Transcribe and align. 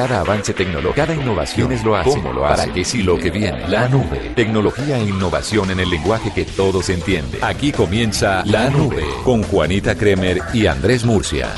Cada 0.00 0.20
avance 0.20 0.54
tecnológico, 0.54 0.94
cada 0.94 1.14
innovación 1.14 1.72
es 1.72 1.84
lo 1.84 1.94
hace, 1.94 2.08
cómo 2.08 2.32
lo 2.32 2.46
hace, 2.46 2.62
para 2.62 2.72
que 2.72 2.86
sí 2.86 3.02
lo 3.02 3.18
que 3.18 3.30
viene. 3.30 3.68
La 3.68 3.86
nube, 3.86 4.32
tecnología 4.34 4.96
e 4.96 5.04
innovación 5.04 5.70
en 5.70 5.78
el 5.78 5.90
lenguaje 5.90 6.32
que 6.34 6.46
todos 6.46 6.88
entienden. 6.88 7.44
Aquí 7.44 7.70
comienza 7.70 8.42
La 8.46 8.70
Nube 8.70 9.04
con 9.24 9.42
Juanita 9.42 9.94
Kremer 9.96 10.40
y 10.54 10.68
Andrés 10.68 11.04
Murcia. 11.04 11.50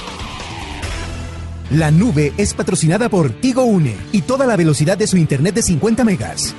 La 1.71 1.93
nube 1.93 2.33
es 2.37 2.53
patrocinada 2.53 3.09
por 3.09 3.31
Tigo 3.31 3.63
Une 3.63 3.95
y 4.11 4.23
toda 4.23 4.45
la 4.45 4.57
velocidad 4.57 4.99
de 4.99 5.07
su 5.07 5.17
internet 5.17 5.55
de 5.55 5.63
50 5.63 6.03
megas. 6.03 6.53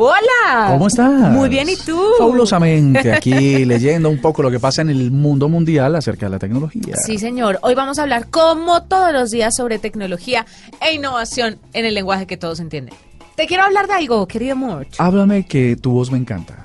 Hola. 0.00 0.68
¿Cómo 0.68 0.86
estás? 0.86 1.32
Muy 1.32 1.48
bien, 1.48 1.68
¿y 1.68 1.74
tú? 1.74 2.00
Fabulosamente, 2.18 3.12
aquí 3.12 3.64
leyendo 3.64 4.08
un 4.08 4.20
poco 4.20 4.42
lo 4.44 4.50
que 4.50 4.60
pasa 4.60 4.80
en 4.82 4.90
el 4.90 5.10
mundo 5.10 5.48
mundial 5.48 5.96
acerca 5.96 6.26
de 6.26 6.30
la 6.30 6.38
tecnología. 6.38 6.94
Sí, 7.04 7.18
señor. 7.18 7.58
Hoy 7.62 7.74
vamos 7.74 7.98
a 7.98 8.02
hablar, 8.02 8.28
como 8.30 8.84
todos 8.84 9.12
los 9.12 9.32
días, 9.32 9.56
sobre 9.56 9.80
tecnología 9.80 10.46
e 10.80 10.94
innovación 10.94 11.58
en 11.72 11.84
el 11.84 11.94
lenguaje 11.94 12.28
que 12.28 12.36
todos 12.36 12.60
entienden. 12.60 12.94
Te 13.34 13.48
quiero 13.48 13.64
hablar 13.64 13.88
de 13.88 13.94
algo, 13.94 14.28
querido 14.28 14.54
Morch. 14.54 14.94
Háblame 14.98 15.46
que 15.46 15.74
tu 15.74 15.90
voz 15.90 16.12
me 16.12 16.18
encanta. 16.18 16.64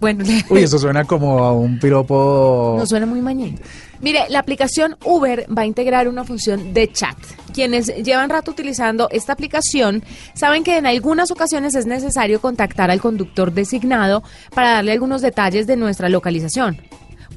Bueno, 0.00 0.24
Uy, 0.48 0.62
eso 0.62 0.78
suena 0.78 1.04
como 1.04 1.44
a 1.44 1.52
un 1.52 1.78
piropo. 1.78 2.76
no 2.78 2.86
suena 2.86 3.04
muy 3.04 3.20
mañana. 3.20 3.58
Mire, 4.00 4.26
la 4.28 4.38
aplicación 4.38 4.96
Uber 5.04 5.46
va 5.56 5.62
a 5.62 5.66
integrar 5.66 6.08
una 6.08 6.24
función 6.24 6.74
de 6.74 6.90
chat. 6.92 7.16
Quienes 7.54 7.86
llevan 8.04 8.30
rato 8.30 8.50
utilizando 8.50 9.08
esta 9.10 9.32
aplicación 9.32 10.02
saben 10.34 10.62
que 10.62 10.76
en 10.76 10.86
algunas 10.86 11.30
ocasiones 11.30 11.74
es 11.74 11.86
necesario 11.86 12.40
contactar 12.40 12.90
al 12.90 13.00
conductor 13.00 13.52
designado 13.52 14.22
para 14.54 14.72
darle 14.72 14.92
algunos 14.92 15.22
detalles 15.22 15.66
de 15.66 15.76
nuestra 15.76 16.08
localización. 16.08 16.80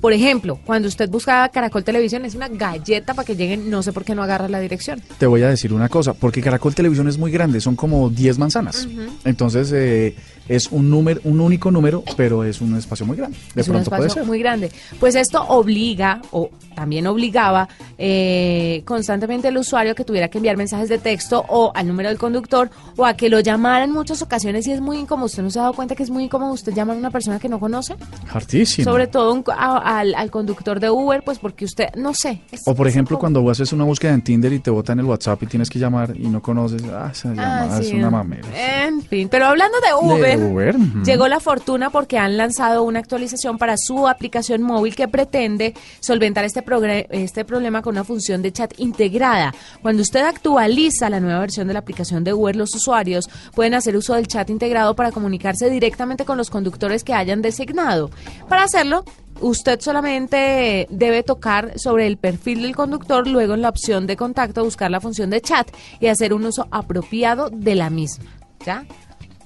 Por 0.01 0.13
ejemplo, 0.13 0.59
cuando 0.65 0.87
usted 0.87 1.09
busca 1.09 1.47
Caracol 1.49 1.83
Televisión 1.83 2.23
es 2.25 2.35
una 2.35 2.47
galleta 2.47 3.13
para 3.13 3.25
que 3.25 3.35
lleguen, 3.35 3.69
no 3.69 3.83
sé 3.83 3.91
por 3.91 4.03
qué 4.05 4.15
no 4.15 4.23
agarra 4.23 4.47
la 4.47 4.59
dirección. 4.59 5.01
Te 5.17 5.25
voy 5.27 5.43
a 5.43 5.49
decir 5.49 5.73
una 5.73 5.89
cosa, 5.89 6.13
porque 6.13 6.41
Caracol 6.41 6.73
Televisión 6.73 7.07
es 7.07 7.17
muy 7.17 7.31
grande, 7.31 7.59
son 7.61 7.75
como 7.75 8.09
10 8.09 8.37
manzanas. 8.39 8.87
Entonces 9.25 9.71
eh, 9.73 10.15
es 10.47 10.67
un 10.71 10.89
número, 10.89 11.19
un 11.25 11.39
único 11.41 11.69
número, 11.71 12.03
pero 12.15 12.43
es 12.43 12.61
un 12.61 12.75
espacio 12.77 13.05
muy 13.05 13.17
grande. 13.17 13.37
De 13.53 13.61
es 13.61 13.67
un 13.67 13.73
pronto 13.73 13.89
puede 13.89 14.01
espacio 14.03 14.21
ser. 14.23 14.27
muy 14.27 14.39
grande. 14.39 14.71
Pues 14.99 15.15
esto 15.15 15.43
obliga, 15.43 16.21
o 16.31 16.49
también 16.75 17.05
obligaba 17.07 17.67
eh, 17.97 18.81
constantemente 18.85 19.49
al 19.49 19.57
usuario 19.57 19.93
que 19.95 20.05
tuviera 20.05 20.29
que 20.29 20.37
enviar 20.37 20.55
mensajes 20.55 20.87
de 20.89 20.97
texto 20.97 21.43
o 21.49 21.71
al 21.75 21.87
número 21.87 22.07
del 22.09 22.17
conductor 22.17 22.69
o 22.95 23.05
a 23.05 23.13
que 23.15 23.27
lo 23.29 23.41
llamara 23.41 23.83
en 23.83 23.91
muchas 23.91 24.21
ocasiones 24.21 24.65
y 24.67 24.71
es 24.71 24.79
muy 24.81 24.97
incómodo. 24.97 25.25
¿Usted 25.25 25.43
no 25.43 25.51
se 25.51 25.59
ha 25.59 25.63
dado 25.63 25.73
cuenta 25.73 25.93
que 25.95 26.03
es 26.03 26.09
muy 26.09 26.23
incómodo 26.23 26.53
usted 26.53 26.73
llamar 26.73 26.95
a 26.95 26.99
una 26.99 27.11
persona 27.11 27.37
que 27.37 27.49
no 27.49 27.59
conoce? 27.59 27.95
Hartísimo. 28.31 28.85
Sobre 28.89 29.07
todo 29.07 29.33
un- 29.33 29.43
a- 29.53 29.88
al, 29.91 30.13
al 30.13 30.29
conductor 30.29 30.79
de 30.79 30.91
Uber, 30.91 31.23
pues 31.23 31.39
porque 31.39 31.65
usted, 31.65 31.87
no 31.95 32.13
sé. 32.13 32.41
es- 32.51 32.61
O 32.67 32.75
por 32.75 32.87
ejemplo, 32.87 33.17
cuando 33.17 33.41
vos 33.41 33.53
haces 33.59 33.73
una 33.73 33.85
búsqueda 33.85 34.13
en 34.13 34.21
Tinder 34.21 34.53
y 34.53 34.59
te 34.59 34.69
botan 34.69 34.99
el 34.99 35.05
WhatsApp 35.05 35.41
y 35.41 35.47
tienes 35.47 35.67
que 35.67 35.79
llamar 35.79 36.13
y 36.15 36.27
no 36.27 36.41
conoces, 36.43 36.83
ah, 36.93 37.09
esa 37.11 37.29
Ah, 37.31 37.33
llamada 37.33 37.79
es 37.79 37.91
una 37.93 38.09
mamera. 38.11 38.47
En 38.85 39.01
fin, 39.01 39.27
pero 39.29 39.47
hablando 39.47 39.77
de 39.79 40.05
Uber, 40.05 40.39
De 40.39 40.45
Uber, 40.45 40.75
llegó 41.03 41.27
la 41.27 41.39
fortuna 41.39 41.89
porque 41.89 42.19
han 42.19 42.37
lanzado 42.37 42.83
una 42.83 42.99
actualización 42.99 43.57
para 43.57 43.75
su 43.77 44.07
aplicación 44.07 44.61
móvil 44.61 44.95
que 44.95 45.07
pretende 45.07 45.73
solventar 46.01 46.45
este, 46.45 46.63
este 47.09 47.43
problema 47.45 47.81
con 47.81 47.95
una 47.95 48.03
función 48.03 48.41
de 48.43 48.51
chat 48.51 48.73
integrada. 48.77 49.53
Cuando 49.81 50.03
usted 50.03 50.21
actualiza 50.21 51.09
la 51.09 51.19
nueva 51.19 51.39
versión 51.39 51.67
de 51.67 51.73
la 51.73 51.79
aplicación 51.79 52.23
de 52.23 52.33
Uber, 52.33 52.55
los 52.55 52.75
usuarios 52.75 53.27
pueden 53.55 53.73
hacer 53.73 53.97
uso 53.97 54.13
del 54.13 54.27
chat 54.27 54.49
integrado 54.51 54.95
para 54.95 55.11
comunicarse 55.11 55.69
directamente 55.69 56.25
con 56.25 56.37
los 56.37 56.49
conductores 56.51 57.03
que 57.03 57.13
hayan 57.13 57.41
designado. 57.41 58.11
Para 58.47 58.63
hacerlo, 58.63 59.03
Usted 59.41 59.79
solamente 59.79 60.87
debe 60.89 61.23
tocar 61.23 61.79
sobre 61.79 62.07
el 62.07 62.17
perfil 62.17 62.61
del 62.61 62.75
conductor, 62.75 63.27
luego 63.27 63.53
en 63.53 63.61
la 63.61 63.69
opción 63.69 64.05
de 64.05 64.17
contacto 64.17 64.63
buscar 64.63 64.91
la 64.91 64.99
función 64.99 65.29
de 65.29 65.41
chat 65.41 65.67
y 65.99 66.07
hacer 66.07 66.33
un 66.33 66.45
uso 66.45 66.67
apropiado 66.71 67.49
de 67.49 67.75
la 67.75 67.89
misma. 67.89 68.25
¿Ya? 68.65 68.85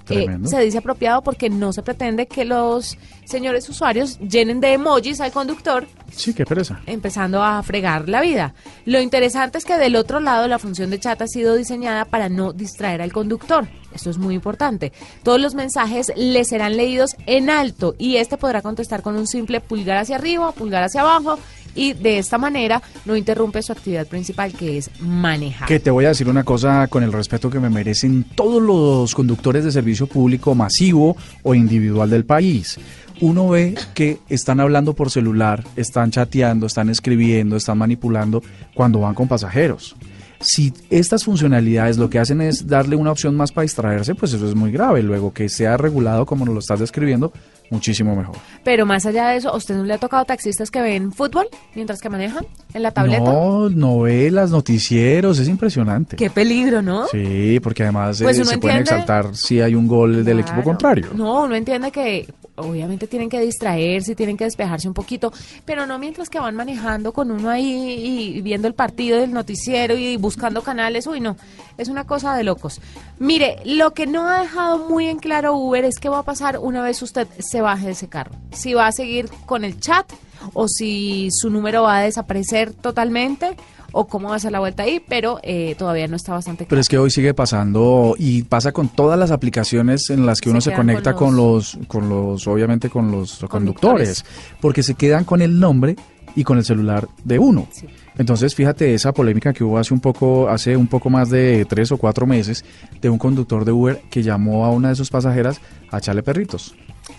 Eh, 0.10 0.28
se 0.44 0.60
dice 0.60 0.80
apropiado 0.80 1.22
porque 1.22 1.50
no 1.50 1.72
se 1.72 1.82
pretende 1.82 2.28
que 2.28 2.44
los 2.46 2.98
señores 3.24 3.70
usuarios 3.70 4.20
llenen 4.20 4.60
de 4.60 4.74
emojis 4.74 5.22
al 5.22 5.32
conductor 5.32 5.88
Sí, 6.12 6.34
qué 6.34 6.46
pereza. 6.46 6.82
empezando 6.86 7.42
a 7.42 7.64
fregar 7.64 8.10
la 8.10 8.22
vida. 8.22 8.54
Lo 8.86 9.00
interesante 9.02 9.58
es 9.58 9.66
que 9.66 9.78
del 9.78 9.96
otro 9.96 10.20
lado 10.20 10.48
la 10.48 10.60
función 10.60 10.90
de 10.90 11.00
chat 11.00 11.22
ha 11.22 11.28
sido 11.28 11.56
diseñada 11.56 12.06
para 12.06 12.30
no 12.30 12.54
distraer 12.54 13.02
al 13.02 13.14
conductor. 13.14 13.68
Esto 13.94 14.10
es 14.10 14.18
muy 14.18 14.36
importante. 14.36 14.92
Todos 15.24 15.40
los 15.40 15.56
mensajes 15.56 16.12
le 16.16 16.44
serán 16.46 16.76
leídos 16.78 17.16
en 17.26 17.50
alto 17.50 17.96
y 17.98 18.18
este 18.18 18.38
podrá 18.38 18.62
contestar 18.62 19.02
con 19.04 19.16
un 19.16 19.28
simple 19.28 19.62
pulgar 19.62 19.98
hacia 19.98 20.18
arriba, 20.18 20.52
pulgar 20.52 20.84
hacia 20.84 21.02
abajo 21.02 21.40
y 21.76 21.94
de 21.94 22.18
esta 22.18 22.38
manera 22.38 22.82
no 23.06 23.16
interrumpe 23.16 23.62
su 23.62 23.72
actividad 23.72 24.08
principal 24.08 24.54
que 24.54 24.78
es 24.78 24.90
manejar. 25.00 25.68
Que 25.68 25.80
te 25.80 25.92
voy 25.92 26.06
a 26.06 26.10
decir 26.10 26.30
una 26.30 26.44
cosa 26.44 26.88
con 26.88 27.04
el 27.04 27.14
respeto 27.14 27.50
que 27.50 27.60
me 27.60 27.70
merecen 27.70 28.26
todos 28.36 28.62
los 28.62 29.16
conductores 29.16 29.64
de 29.64 29.72
servicio 29.72 30.08
público 30.08 30.56
masivo 30.56 31.16
o 31.44 31.56
individual 31.56 32.10
del 32.10 32.26
país. 32.26 32.80
Uno 33.22 33.50
ve 33.50 33.76
que 33.94 34.20
están 34.30 34.60
hablando 34.60 34.94
por 34.94 35.12
celular, 35.12 35.64
están 35.76 36.12
chateando, 36.12 36.66
están 36.66 36.90
escribiendo, 36.90 37.56
están 37.56 37.78
manipulando 37.78 38.44
cuando 38.74 39.00
van 39.00 39.14
con 39.14 39.28
pasajeros. 39.28 39.96
Si 40.42 40.74
estas 40.90 41.24
funcionalidades 41.24 41.98
lo 41.98 42.10
que 42.10 42.20
hacen 42.20 42.42
es 42.42 42.68
darle 42.68 42.98
una 42.98 43.12
opción 43.12 43.36
más 43.36 43.54
para 43.54 43.64
distraerse, 43.64 44.14
pues 44.14 44.34
eso 44.34 44.46
es 44.46 44.56
muy 44.56 44.72
grave. 44.74 45.02
Luego 45.02 45.32
que 45.32 45.48
sea 45.48 45.78
regulado 45.78 46.26
como 46.26 46.44
nos 46.44 46.54
lo 46.54 46.60
estás 46.60 46.82
describiendo, 46.82 47.32
muchísimo 47.70 48.16
mejor. 48.16 48.36
Pero 48.64 48.86
más 48.86 49.06
allá 49.06 49.30
de 49.30 49.38
eso, 49.38 49.50
¿a 49.50 49.58
usted 49.58 49.76
no 49.76 49.84
le 49.84 49.94
ha 49.94 49.98
tocado 49.98 50.26
taxistas 50.26 50.70
que 50.72 50.82
ven 50.82 51.12
fútbol 51.12 51.48
mientras 51.76 52.00
que 52.00 52.10
manejan 52.10 52.46
en 52.74 52.84
la 52.84 52.92
tableta? 52.92 53.24
No, 53.24 53.70
novelas, 53.70 54.52
noticieros, 54.52 55.40
es 55.40 55.48
impresionante. 55.48 56.16
Qué 56.16 56.30
peligro, 56.30 56.82
¿no? 56.82 57.08
Sí, 57.08 57.60
porque 57.62 57.84
además 57.84 58.22
eh, 58.22 58.26
Pues 58.26 58.38
se 58.38 58.44
uno 58.44 58.60
pueden 58.60 58.78
entiende- 58.80 59.02
exaltar 59.02 59.36
si 59.36 59.62
hay 59.62 59.76
un 59.76 59.88
gol 59.88 60.24
del 60.24 60.40
equipo 60.40 60.64
contrario. 60.64 61.10
No, 61.16 61.44
uno 61.44 61.56
entiende 61.56 61.92
que 61.92 62.28
obviamente 62.56 63.08
tienen 63.08 63.30
que 63.30 63.40
distraerse, 63.40 64.14
tienen 64.14 64.38
que 64.38 64.44
despejarse 64.44 64.88
un 64.88 64.94
poquito, 64.94 65.34
pero 65.66 65.88
no 65.88 65.98
mientras 65.98 66.30
que 66.30 66.40
van 66.40 66.56
manejando 66.56 67.12
con 67.12 67.32
uno 67.32 67.50
ahí 67.50 68.36
y 68.36 68.42
viendo 68.42 68.68
el 68.68 68.76
partido 68.76 69.20
del 69.20 69.34
noticiero 69.34 69.96
y 69.98 70.18
buscando 70.18 70.62
canales. 70.62 71.08
Uy, 71.08 71.20
no, 71.20 71.36
es 71.80 71.88
una 71.90 72.04
cosa 72.06 72.36
de 72.36 72.44
locos. 72.44 72.80
Mire, 73.18 73.56
lo 73.66 73.94
que 73.96 74.06
no 74.06 74.28
ha 74.28 74.42
dejado 74.42 74.88
muy 74.88 75.08
en 75.08 75.18
claro 75.18 75.56
Uber 75.58 75.84
es 75.84 75.96
qué 76.00 76.10
va 76.10 76.20
a 76.20 76.24
pasar 76.24 76.60
una 76.60 76.84
vez 76.84 77.02
usted 77.02 77.28
se 77.54 77.62
baje 77.62 77.86
de 77.86 77.92
ese 77.92 78.08
carro. 78.08 78.32
Si 78.52 78.74
va 78.74 78.88
a 78.88 78.92
seguir 78.92 79.30
con 79.46 79.64
el 79.64 79.80
chat 79.80 80.12
o 80.54 80.68
si 80.68 81.30
su 81.32 81.52
número 81.52 81.84
va 81.84 81.98
a 82.00 82.02
desaparecer 82.02 82.74
totalmente 82.74 83.56
o 83.92 84.08
cómo 84.08 84.30
va 84.30 84.38
a 84.38 84.40
ser 84.40 84.52
la 84.52 84.60
vuelta 84.60 84.82
ahí, 84.82 85.00
pero 85.08 85.40
eh, 85.44 85.76
todavía 85.78 86.08
no 86.08 86.16
está 86.16 86.34
bastante 86.34 86.64
Pero 86.64 86.70
claro. 86.70 86.82
es 86.82 86.90
que 86.90 86.98
hoy 86.98 87.12
sigue 87.12 87.36
pasando 87.36 88.16
y 88.18 88.42
pasa 88.42 88.72
con 88.72 88.90
todas 88.90 89.20
las 89.20 89.30
aplicaciones 89.30 90.10
en 90.10 90.26
las 90.26 90.42
que 90.42 90.46
Se 90.46 90.52
uno 90.52 90.62
se 90.62 90.74
conecta 90.74 91.14
con 91.14 91.28
con 91.28 91.38
los, 91.38 91.78
con 91.88 92.10
los, 92.10 92.48
obviamente 92.48 92.90
con 92.90 93.12
los 93.12 93.38
Conductores. 93.48 94.24
conductores, 94.24 94.26
porque 94.60 94.82
se 94.82 94.96
quedan 94.96 95.26
con 95.26 95.44
el 95.44 95.60
nombre 95.60 95.96
y 96.36 96.44
con 96.44 96.58
el 96.58 96.66
celular 96.66 97.08
de 97.24 97.38
uno. 97.38 97.68
Sí. 97.72 97.86
Entonces, 98.18 98.56
fíjate 98.56 98.96
esa 98.96 99.12
polémica 99.12 99.54
que 99.54 99.64
hubo 99.64 99.78
hace 99.78 99.94
un 99.94 100.00
poco, 100.00 100.50
hace 100.50 100.76
un 100.76 100.88
poco 100.88 101.12
más 101.12 101.30
de 101.30 101.66
tres 101.70 101.92
o 101.92 101.98
cuatro 101.98 102.26
meses, 102.26 102.66
de 103.00 103.10
un 103.12 103.20
conductor 103.20 103.64
de 103.64 103.72
Uber 103.72 104.02
que 104.10 104.24
llamó 104.24 104.66
a 104.66 104.72
una 104.72 104.90
de 104.90 104.96
sus 104.96 105.12
pasajeras 105.12 105.62
a 105.92 106.00
echarle 106.00 106.24
perritos. 106.24 106.76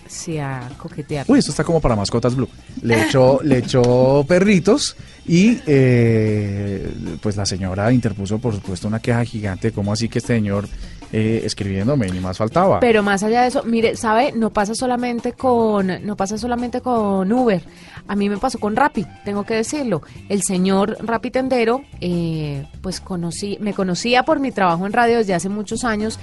Sí, 0.07 0.37
a 0.37 0.69
coquetear. 0.77 1.25
Uy, 1.27 1.39
esto 1.39 1.51
está 1.51 1.63
como 1.63 1.79
para 1.79 1.95
mascotas 1.95 2.35
blue. 2.35 2.47
Le 2.81 3.03
echó, 3.03 3.39
le 3.43 3.59
echó 3.59 4.23
perritos 4.27 4.95
y 5.27 5.59
eh, 5.65 7.17
pues 7.21 7.35
la 7.35 7.45
señora 7.45 7.91
interpuso, 7.91 8.39
por 8.39 8.53
supuesto, 8.53 8.87
una 8.87 8.99
queja 8.99 9.23
gigante. 9.25 9.71
¿Cómo 9.71 9.93
así 9.93 10.07
que 10.09 10.19
este 10.19 10.35
señor 10.35 10.67
eh, 11.11 11.41
escribiéndome? 11.43 12.07
Ni 12.09 12.19
más 12.19 12.37
faltaba. 12.37 12.79
Pero 12.79 13.03
más 13.03 13.23
allá 13.23 13.41
de 13.41 13.47
eso, 13.47 13.63
mire, 13.63 13.95
sabe, 13.95 14.31
no 14.31 14.51
pasa 14.51 14.75
solamente 14.75 15.33
con, 15.33 16.05
no 16.05 16.15
pasa 16.15 16.37
solamente 16.37 16.81
con 16.81 17.31
Uber. 17.31 17.63
A 18.07 18.15
mí 18.15 18.29
me 18.29 18.37
pasó 18.37 18.59
con 18.59 18.75
Rappi, 18.75 19.05
tengo 19.23 19.43
que 19.43 19.55
decirlo. 19.55 20.01
El 20.29 20.43
señor 20.43 20.97
Rappi 20.99 21.31
Tendero, 21.31 21.81
eh, 22.01 22.67
pues 22.81 23.01
conocí, 23.01 23.57
me 23.59 23.73
conocía 23.73 24.23
por 24.23 24.39
mi 24.39 24.51
trabajo 24.51 24.85
en 24.85 24.93
radio 24.93 25.17
desde 25.17 25.33
hace 25.33 25.49
muchos 25.49 25.83
años 25.83 26.19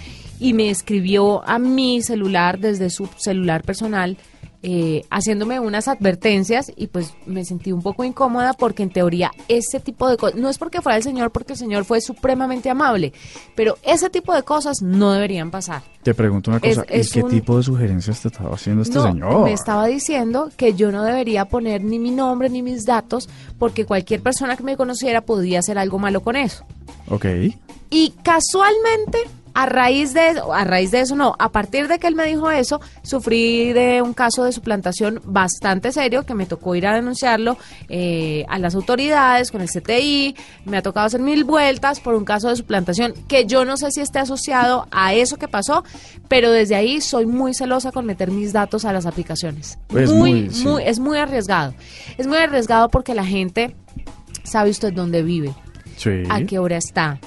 y 0.48 0.52
me 0.54 0.70
escribió 0.70 1.42
a 1.48 1.58
mi 1.58 2.02
celular 2.02 2.58
desde 2.58 2.90
su 2.90 3.08
celular 3.16 3.62
personal. 3.62 4.16
eh, 4.64 5.02
haciéndome 5.10 5.58
unas 5.58 5.88
advertencias 5.88 6.70
y 6.76 6.86
pues 6.86 7.14
me 7.26 7.44
sentí 7.44 7.72
un 7.72 7.82
poco 7.82 8.04
incómoda 8.04 8.52
porque 8.52 8.84
en 8.84 8.90
teoría 8.90 9.32
ese 9.48 9.80
tipo 9.80 10.08
de 10.08 10.16
cosas, 10.16 10.38
no 10.38 10.48
es 10.48 10.56
porque 10.56 10.80
fuera 10.80 10.96
el 10.96 11.02
señor, 11.02 11.32
porque 11.32 11.54
el 11.54 11.58
señor 11.58 11.84
fue 11.84 12.00
supremamente 12.00 12.70
amable, 12.70 13.12
pero 13.56 13.76
ese 13.82 14.08
tipo 14.08 14.32
de 14.32 14.44
cosas 14.44 14.76
no 14.80 15.10
deberían 15.10 15.50
pasar. 15.50 15.82
Te 16.04 16.14
pregunto 16.14 16.52
una 16.52 16.60
es- 16.62 16.76
cosa, 16.78 16.86
es 16.90 17.08
¿y 17.08 17.12
qué 17.12 17.24
un- 17.24 17.30
tipo 17.32 17.56
de 17.56 17.64
sugerencias 17.64 18.22
te 18.22 18.28
estaba 18.28 18.54
haciendo 18.54 18.82
este 18.82 18.94
no, 18.98 19.02
señor? 19.08 19.42
me 19.42 19.52
estaba 19.52 19.88
diciendo 19.88 20.48
que 20.56 20.74
yo 20.74 20.92
no 20.92 21.02
debería 21.02 21.46
poner 21.46 21.82
ni 21.82 21.98
mi 21.98 22.12
nombre 22.12 22.48
ni 22.48 22.62
mis 22.62 22.84
datos 22.84 23.28
porque 23.58 23.84
cualquier 23.84 24.22
persona 24.22 24.56
que 24.56 24.62
me 24.62 24.76
conociera 24.76 25.22
podía 25.22 25.58
hacer 25.58 25.76
algo 25.76 25.98
malo 25.98 26.20
con 26.20 26.36
eso. 26.36 26.64
Ok. 27.08 27.26
Y 27.90 28.14
casualmente 28.22 29.18
A 29.54 29.66
raíz 29.66 30.14
de 30.14 30.40
a 30.52 30.64
raíz 30.64 30.90
de 30.90 31.00
eso 31.00 31.14
no, 31.14 31.34
a 31.38 31.50
partir 31.50 31.88
de 31.88 31.98
que 31.98 32.06
él 32.06 32.14
me 32.14 32.24
dijo 32.24 32.50
eso, 32.50 32.80
sufrí 33.02 33.72
de 33.72 34.00
un 34.00 34.14
caso 34.14 34.44
de 34.44 34.52
suplantación 34.52 35.20
bastante 35.24 35.92
serio 35.92 36.24
que 36.24 36.34
me 36.34 36.46
tocó 36.46 36.74
ir 36.74 36.86
a 36.86 36.94
denunciarlo 36.94 37.58
eh, 37.88 38.44
a 38.48 38.58
las 38.58 38.74
autoridades 38.74 39.50
con 39.50 39.60
el 39.60 39.68
CTI, 39.68 40.34
me 40.64 40.78
ha 40.78 40.82
tocado 40.82 41.06
hacer 41.06 41.20
mil 41.20 41.44
vueltas 41.44 42.00
por 42.00 42.14
un 42.14 42.24
caso 42.24 42.48
de 42.48 42.56
suplantación 42.56 43.12
que 43.28 43.44
yo 43.46 43.64
no 43.64 43.76
sé 43.76 43.90
si 43.90 44.00
esté 44.00 44.20
asociado 44.20 44.88
a 44.90 45.12
eso 45.14 45.36
que 45.36 45.48
pasó, 45.48 45.84
pero 46.28 46.50
desde 46.50 46.74
ahí 46.74 47.00
soy 47.00 47.26
muy 47.26 47.52
celosa 47.54 47.92
con 47.92 48.06
meter 48.06 48.30
mis 48.30 48.52
datos 48.52 48.84
a 48.86 48.92
las 48.92 49.04
aplicaciones. 49.06 49.78
Pues 49.88 50.10
muy, 50.10 50.32
muy, 50.44 50.50
sí. 50.50 50.64
muy, 50.66 50.82
es 50.84 50.98
muy 50.98 51.18
arriesgado. 51.18 51.74
Es 52.16 52.26
muy 52.26 52.38
arriesgado 52.38 52.88
porque 52.88 53.14
la 53.14 53.24
gente 53.24 53.76
sabe 54.44 54.70
usted 54.70 54.92
dónde 54.92 55.22
vive, 55.22 55.54
Sí. 55.96 56.22
a 56.30 56.40
qué 56.44 56.58
hora 56.58 56.76
está, 56.78 57.20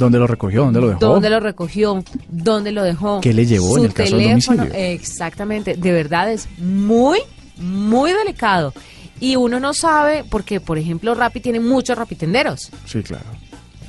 ¿Dónde 0.00 0.18
lo 0.18 0.26
recogió? 0.26 0.64
¿Dónde 0.64 0.80
lo 0.80 0.88
dejó? 0.88 0.98
dónde 0.98 1.28
lo 1.28 1.40
recogió, 1.40 2.02
dónde 2.30 2.72
lo 2.72 2.82
dejó. 2.82 3.20
¿Qué 3.20 3.34
le 3.34 3.44
llevó 3.44 3.76
en 3.76 3.84
el 3.84 3.92
caso 3.92 4.16
del 4.16 4.28
teléfono. 4.28 4.56
domicilio? 4.62 4.84
Exactamente, 4.92 5.76
de 5.76 5.92
verdad 5.92 6.32
es 6.32 6.48
muy, 6.56 7.18
muy 7.58 8.10
delicado. 8.12 8.72
Y 9.20 9.36
uno 9.36 9.60
no 9.60 9.74
sabe, 9.74 10.24
porque 10.24 10.58
por 10.58 10.78
ejemplo 10.78 11.14
Rappi 11.14 11.40
tiene 11.40 11.60
muchos 11.60 11.98
rapitenderos. 11.98 12.70
Sí, 12.86 13.02
claro. 13.02 13.26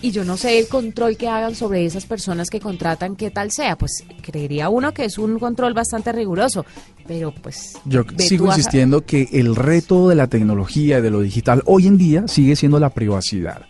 Y 0.02 0.12
yo 0.12 0.26
no 0.26 0.36
sé 0.36 0.60
el 0.60 0.68
control 0.68 1.16
que 1.16 1.30
hagan 1.30 1.56
sobre 1.56 1.86
esas 1.86 2.06
personas 2.06 2.50
que 2.50 2.60
contratan, 2.60 3.16
qué 3.16 3.32
tal 3.32 3.52
sea. 3.52 3.78
Pues 3.78 4.04
creería 4.22 4.68
uno 4.68 4.94
que 4.94 5.06
es 5.06 5.18
un 5.18 5.40
control 5.40 5.74
bastante 5.74 6.12
riguroso. 6.12 6.66
Pero 7.12 7.34
pues... 7.34 7.74
Yo 7.84 8.06
sigo 8.20 8.46
a- 8.50 8.56
insistiendo 8.56 9.06
que 9.06 9.28
el 9.34 9.54
reto 9.54 10.08
de 10.08 10.16
la 10.16 10.28
tecnología 10.28 11.00
y 11.00 11.02
de 11.02 11.10
lo 11.12 11.20
digital 11.20 11.62
hoy 11.66 11.86
en 11.88 11.98
día 11.98 12.26
sigue 12.30 12.56
siendo 12.56 12.80
la 12.80 12.90
privacidad 12.90 13.64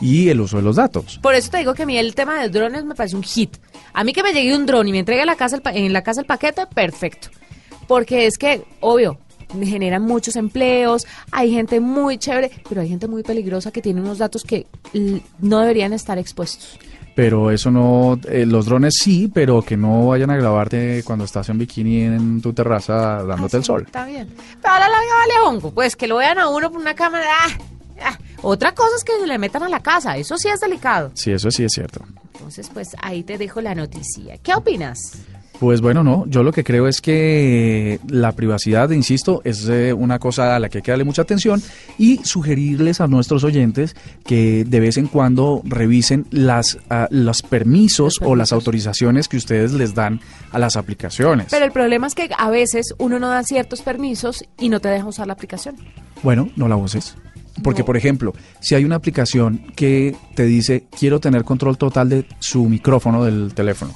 y 0.00 0.30
el 0.30 0.40
uso 0.40 0.56
de 0.56 0.64
los 0.64 0.74
datos. 0.74 1.20
Por 1.22 1.34
eso 1.36 1.48
te 1.48 1.58
digo 1.58 1.74
que 1.74 1.84
a 1.84 1.86
mí 1.86 1.96
el 1.96 2.16
tema 2.16 2.42
de 2.42 2.48
drones 2.48 2.84
me 2.84 2.96
parece 2.96 3.14
un 3.14 3.22
hit. 3.22 3.56
A 3.92 4.02
mí 4.02 4.12
que 4.12 4.24
me 4.24 4.32
llegue 4.32 4.52
un 4.56 4.66
dron 4.66 4.88
y 4.88 4.90
me 4.90 4.98
entregue 4.98 5.22
a 5.22 5.26
la 5.26 5.36
casa 5.36 5.54
el 5.54 5.62
pa- 5.62 5.72
en 5.74 5.92
la 5.92 6.02
casa 6.02 6.20
el 6.22 6.26
paquete, 6.26 6.66
perfecto. 6.74 7.28
Porque 7.86 8.26
es 8.26 8.36
que, 8.36 8.64
obvio, 8.80 9.18
generan 9.62 10.02
muchos 10.02 10.34
empleos, 10.34 11.06
hay 11.30 11.52
gente 11.52 11.78
muy 11.78 12.18
chévere, 12.18 12.50
pero 12.68 12.80
hay 12.80 12.88
gente 12.88 13.06
muy 13.06 13.22
peligrosa 13.22 13.70
que 13.70 13.80
tiene 13.80 14.00
unos 14.00 14.18
datos 14.18 14.42
que 14.42 14.66
no 15.38 15.60
deberían 15.60 15.92
estar 15.92 16.18
expuestos. 16.18 16.80
Pero 17.18 17.50
eso 17.50 17.72
no, 17.72 18.16
eh, 18.28 18.46
los 18.46 18.66
drones 18.66 18.94
sí, 18.96 19.28
pero 19.34 19.60
que 19.60 19.76
no 19.76 20.06
vayan 20.06 20.30
a 20.30 20.36
grabarte 20.36 21.02
cuando 21.04 21.24
estás 21.24 21.48
en 21.48 21.58
bikini 21.58 22.02
en 22.02 22.40
tu 22.40 22.52
terraza 22.52 23.24
dándote 23.24 23.56
Ah, 23.56 23.58
el 23.58 23.62
sí, 23.64 23.66
sol. 23.66 23.82
Está 23.86 24.04
bien. 24.06 24.28
Pero 24.62 24.74
a 24.74 24.78
la 24.78 24.88
larga 24.88 25.14
vale 25.18 25.34
hongo, 25.48 25.72
pues 25.74 25.96
que 25.96 26.06
lo 26.06 26.18
vean 26.18 26.38
a 26.38 26.48
uno 26.48 26.70
por 26.70 26.80
una 26.80 26.94
cámara. 26.94 27.26
ah, 27.40 27.48
ah. 28.04 28.18
Otra 28.42 28.72
cosa 28.72 28.94
es 28.96 29.02
que 29.02 29.18
se 29.18 29.26
le 29.26 29.36
metan 29.36 29.64
a 29.64 29.68
la 29.68 29.80
casa, 29.80 30.16
eso 30.16 30.38
sí 30.38 30.46
es 30.46 30.60
delicado. 30.60 31.10
Sí, 31.14 31.32
eso 31.32 31.50
sí 31.50 31.64
es 31.64 31.72
cierto. 31.72 32.04
Entonces, 32.34 32.70
pues 32.72 32.90
ahí 33.02 33.24
te 33.24 33.36
dejo 33.36 33.60
la 33.60 33.74
noticia. 33.74 34.38
¿Qué 34.38 34.54
opinas? 34.54 35.18
Pues 35.60 35.80
bueno, 35.80 36.04
no, 36.04 36.24
yo 36.28 36.44
lo 36.44 36.52
que 36.52 36.62
creo 36.62 36.86
es 36.86 37.00
que 37.00 37.98
la 38.08 38.30
privacidad, 38.30 38.90
insisto, 38.90 39.40
es 39.42 39.68
eh, 39.68 39.92
una 39.92 40.20
cosa 40.20 40.54
a 40.54 40.60
la 40.60 40.68
que 40.68 40.78
hay 40.78 40.82
que 40.82 40.92
darle 40.92 41.02
mucha 41.02 41.22
atención 41.22 41.60
y 41.98 42.18
sugerirles 42.22 43.00
a 43.00 43.08
nuestros 43.08 43.42
oyentes 43.42 43.96
que 44.24 44.64
de 44.64 44.78
vez 44.78 44.98
en 44.98 45.08
cuando 45.08 45.60
revisen 45.64 46.26
las, 46.30 46.78
ah, 46.90 47.08
los 47.10 47.42
permisos 47.42 48.20
o 48.22 48.36
las 48.36 48.52
autorizaciones 48.52 49.26
que 49.26 49.36
ustedes 49.36 49.72
les 49.72 49.94
dan 49.96 50.20
a 50.52 50.60
las 50.60 50.76
aplicaciones. 50.76 51.48
Pero 51.50 51.64
el 51.64 51.72
problema 51.72 52.06
es 52.06 52.14
que 52.14 52.30
a 52.38 52.50
veces 52.50 52.94
uno 52.98 53.18
no 53.18 53.28
da 53.28 53.42
ciertos 53.42 53.82
permisos 53.82 54.44
y 54.60 54.68
no 54.68 54.78
te 54.78 54.88
deja 54.88 55.06
usar 55.06 55.26
la 55.26 55.32
aplicación. 55.32 55.74
Bueno, 56.22 56.50
no 56.54 56.68
la 56.68 56.76
uses. 56.76 57.16
Porque, 57.64 57.80
No. 57.82 57.86
por 57.86 57.96
ejemplo, 57.96 58.32
si 58.60 58.76
hay 58.76 58.84
una 58.84 58.94
aplicación 58.94 59.58
que 59.74 60.14
te 60.36 60.44
dice 60.44 60.84
quiero 60.96 61.18
tener 61.18 61.42
control 61.42 61.76
total 61.76 62.08
de 62.08 62.26
su 62.38 62.64
micrófono 62.68 63.24
del 63.24 63.52
teléfono, 63.54 63.92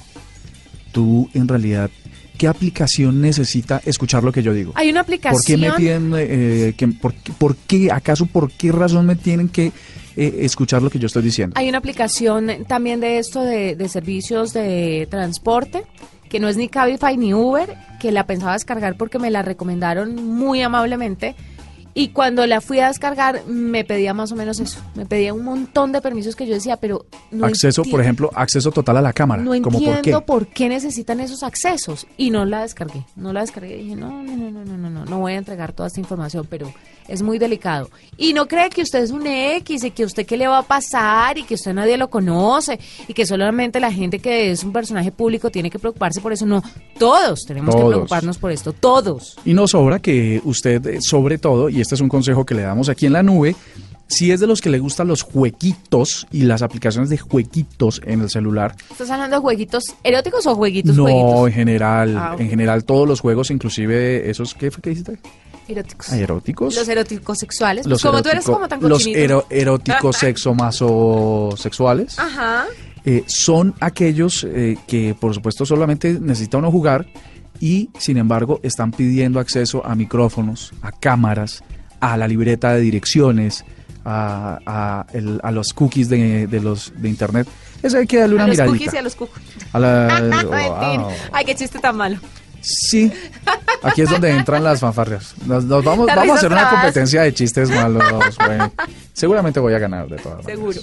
tú 0.93 1.29
en 1.33 1.49
realidad, 1.49 1.89
¿qué 2.37 2.47
aplicación 2.47 3.19
necesita 3.19 3.81
escuchar 3.85 4.23
lo 4.23 4.31
que 4.31 4.41
yo 4.41 4.53
digo? 4.53 4.71
Hay 4.75 4.89
una 4.89 5.01
aplicación. 5.01 5.33
¿Por 5.33 5.45
qué 5.45 5.57
me 5.57 5.71
piden, 5.73 6.13
eh, 6.15 6.73
que, 6.77 6.87
por, 6.87 7.13
por 7.37 7.57
qué, 7.57 7.91
acaso, 7.91 8.25
por 8.25 8.49
qué 8.51 8.71
razón 8.71 9.05
me 9.05 9.17
tienen 9.17 9.49
que 9.49 9.73
eh, 10.15 10.37
escuchar 10.39 10.81
lo 10.81 10.89
que 10.89 10.99
yo 10.99 11.07
estoy 11.07 11.23
diciendo? 11.23 11.55
Hay 11.57 11.67
una 11.67 11.79
aplicación 11.79 12.49
también 12.67 13.01
de 13.01 13.17
esto 13.17 13.43
de, 13.43 13.75
de 13.75 13.89
servicios 13.89 14.53
de 14.53 15.07
transporte 15.11 15.83
que 16.33 16.39
no 16.39 16.47
es 16.47 16.57
ni 16.57 16.67
Cabify 16.67 17.15
ni 17.15 17.31
Uber, 17.31 17.77
que 17.99 18.11
la 18.11 18.25
pensaba 18.25 18.53
descargar 18.53 18.95
porque 18.97 19.19
me 19.19 19.29
la 19.29 19.43
recomendaron 19.43 20.15
muy 20.15 20.63
amablemente. 20.63 21.35
Y 21.95 22.09
cuando 22.09 22.47
la 22.47 22.59
fui 22.59 22.79
a 22.79 22.87
descargar, 22.87 23.45
me 23.45 23.83
pedía 23.83 24.13
más 24.13 24.31
o 24.31 24.35
menos 24.35 24.59
eso. 24.59 24.79
Me 24.95 25.05
pedía 25.05 25.33
un 25.33 25.43
montón 25.43 25.91
de 25.91 26.01
permisos 26.01 26.35
que 26.35 26.47
yo 26.47 26.53
decía, 26.53 26.77
pero 26.77 27.05
no 27.29 27.45
acceso, 27.45 27.83
por 27.83 28.01
ejemplo, 28.01 28.31
acceso 28.33 28.71
total 28.71 28.97
a 28.97 29.01
la 29.01 29.13
cámara. 29.13 29.43
No 29.43 29.51
¿Cómo 29.61 29.77
por 29.77 29.87
qué? 29.87 29.91
entiendo 29.91 30.25
por 30.25 30.47
qué 30.47 30.69
necesitan 30.69 31.19
esos 31.19 31.43
accesos. 31.43 32.07
Y 32.17 32.31
no 32.31 32.45
la 32.45 32.61
descargué. 32.61 33.05
No 33.15 33.31
la 33.31 33.41
descargué. 33.41 33.77
Dije, 33.77 33.95
no, 33.95 34.23
no, 34.23 34.35
no, 34.35 34.49
no, 34.49 34.65
no, 34.65 34.77
no, 34.77 34.89
no, 34.89 35.05
no 35.05 35.19
voy 35.19 35.33
a 35.33 35.37
entregar 35.37 35.73
toda 35.73 35.87
esta 35.87 35.99
información, 35.99 36.47
pero 36.49 36.73
es 37.07 37.21
muy 37.21 37.37
delicado. 37.37 37.89
Y 38.17 38.33
no 38.33 38.47
cree 38.47 38.69
que 38.69 38.81
usted 38.81 39.03
es 39.03 39.11
un 39.11 39.27
X 39.27 39.83
y 39.83 39.91
que 39.91 40.05
usted 40.05 40.25
qué 40.25 40.37
le 40.37 40.47
va 40.47 40.59
a 40.59 40.63
pasar 40.63 41.37
y 41.37 41.43
que 41.43 41.55
usted 41.55 41.73
nadie 41.73 41.97
lo 41.97 42.09
conoce 42.09 42.79
y 43.07 43.13
que 43.13 43.25
solamente 43.25 43.79
la 43.79 43.91
gente 43.91 44.19
que 44.19 44.51
es 44.51 44.63
un 44.63 44.73
personaje 44.73 45.11
público 45.11 45.51
tiene 45.51 45.69
que 45.69 45.79
preocuparse 45.79 46.21
por 46.21 46.33
eso. 46.33 46.45
No, 46.45 46.63
todos 46.97 47.41
tenemos 47.45 47.75
que 47.75 47.83
preocuparnos 47.83 48.37
por 48.37 48.51
esto. 48.51 48.73
Todos. 48.73 49.37
Y 49.45 49.53
no 49.53 49.67
sobra 49.67 49.99
que 49.99 50.41
usted, 50.43 50.85
eh, 50.87 51.01
sobre 51.01 51.37
todo, 51.37 51.69
y 51.69 51.81
este 51.83 51.95
es 51.95 52.01
un 52.01 52.09
consejo 52.09 52.45
que 52.45 52.55
le 52.55 52.63
damos 52.63 52.89
aquí 52.89 53.05
en 53.05 53.13
la 53.13 53.21
nube, 53.21 53.55
si 54.07 54.31
es 54.31 54.39
de 54.39 54.47
los 54.47 54.61
que 54.61 54.69
le 54.69 54.79
gustan 54.79 55.07
los 55.07 55.21
jueguitos 55.21 56.27
y 56.31 56.43
las 56.43 56.61
aplicaciones 56.61 57.09
de 57.09 57.17
jueguitos 57.17 58.01
en 58.05 58.21
el 58.21 58.29
celular, 58.29 58.75
¿Estás 58.91 59.09
hablando 59.09 59.37
de 59.37 59.41
jueguitos 59.41 59.83
eróticos 60.03 60.45
o 60.47 60.55
jueguitos, 60.55 60.95
no, 60.95 61.03
jueguitos? 61.03 61.47
en 61.47 61.53
general, 61.53 62.17
Ah, 62.17 62.35
en 62.37 62.49
general 62.49 62.83
todos 62.83 63.07
los 63.07 63.21
juegos, 63.21 63.49
inclusive 63.51 64.29
esos, 64.29 64.53
¿qué 64.55 64.71
fue 64.71 64.81
que 64.81 64.89
dijiste? 64.91 65.17
Eróticos. 65.67 66.09
Ah, 66.11 66.17
¿Eróticos? 66.17 66.75
Los 66.75 66.87
eróticos 66.89 67.39
sexuales. 67.39 67.85
Los 67.87 68.01
como 68.01 68.21
tú 68.21 68.29
eres 68.29 68.43
como 68.45 68.67
tan 68.67 68.81
Los 68.81 69.07
ero- 69.07 69.45
eróticos 69.49 70.17
sexomasosexuales 70.17 72.19
Ajá. 72.19 72.65
eh, 73.05 73.23
son 73.27 73.73
aquellos 73.79 74.43
eh, 74.43 74.77
que, 74.87 75.15
por 75.19 75.33
supuesto, 75.33 75.65
solamente 75.65 76.19
necesita 76.19 76.57
uno 76.57 76.71
jugar 76.71 77.05
y, 77.63 77.89
sin 77.97 78.17
embargo, 78.17 78.59
están 78.61 78.91
pidiendo 78.91 79.39
acceso 79.39 79.85
a 79.85 79.95
micrófonos, 79.95 80.73
a 80.81 80.91
cámaras, 80.91 81.63
a 82.01 82.17
la 82.17 82.27
libreta 82.27 82.73
de 82.73 82.81
direcciones, 82.81 83.63
a, 84.03 84.59
a 84.65 85.05
el- 85.13 85.39
a 85.43 85.51
los 85.51 85.71
cookies 85.73 86.09
de, 86.09 86.47
de 86.47 86.59
los 86.59 86.91
de 86.97 87.07
internet. 87.07 87.47
Eso 87.81 87.97
hay 87.99 88.05
que 88.07 88.19
darle 88.19 88.35
una 88.35 88.43
a 88.43 88.47
los 88.47 88.57
miradita. 88.57 88.73
cookies 88.77 88.93
y 88.93 88.97
a 88.97 89.01
los. 89.01 89.17
A 89.71 89.79
la- 89.79 90.19
Mentira. 90.21 90.97
wow. 90.97 91.11
Ay, 91.31 91.45
qué 91.45 91.55
chiste 91.55 91.79
tan 91.79 91.95
malo. 91.95 92.17
Sí, 92.59 93.11
aquí 93.81 94.01
es 94.01 94.09
donde 94.09 94.29
entran 94.31 94.63
las 94.63 94.79
fanfarrias. 94.81 95.33
Nos, 95.45 95.63
nos 95.65 95.83
vamos, 95.85 96.07
vamos 96.07 96.35
a 96.35 96.37
hacer 96.39 96.51
una 96.51 96.69
competencia 96.69 97.21
de 97.21 97.33
chistes 97.33 97.69
malos. 97.69 98.03
güey. 98.45 98.59
Seguramente 99.13 99.59
voy 99.61 99.73
a 99.73 99.79
ganar 99.79 100.07
de 100.09 100.17
todas 100.17 100.43
maneras. 100.43 100.57
Seguro. 100.59 100.79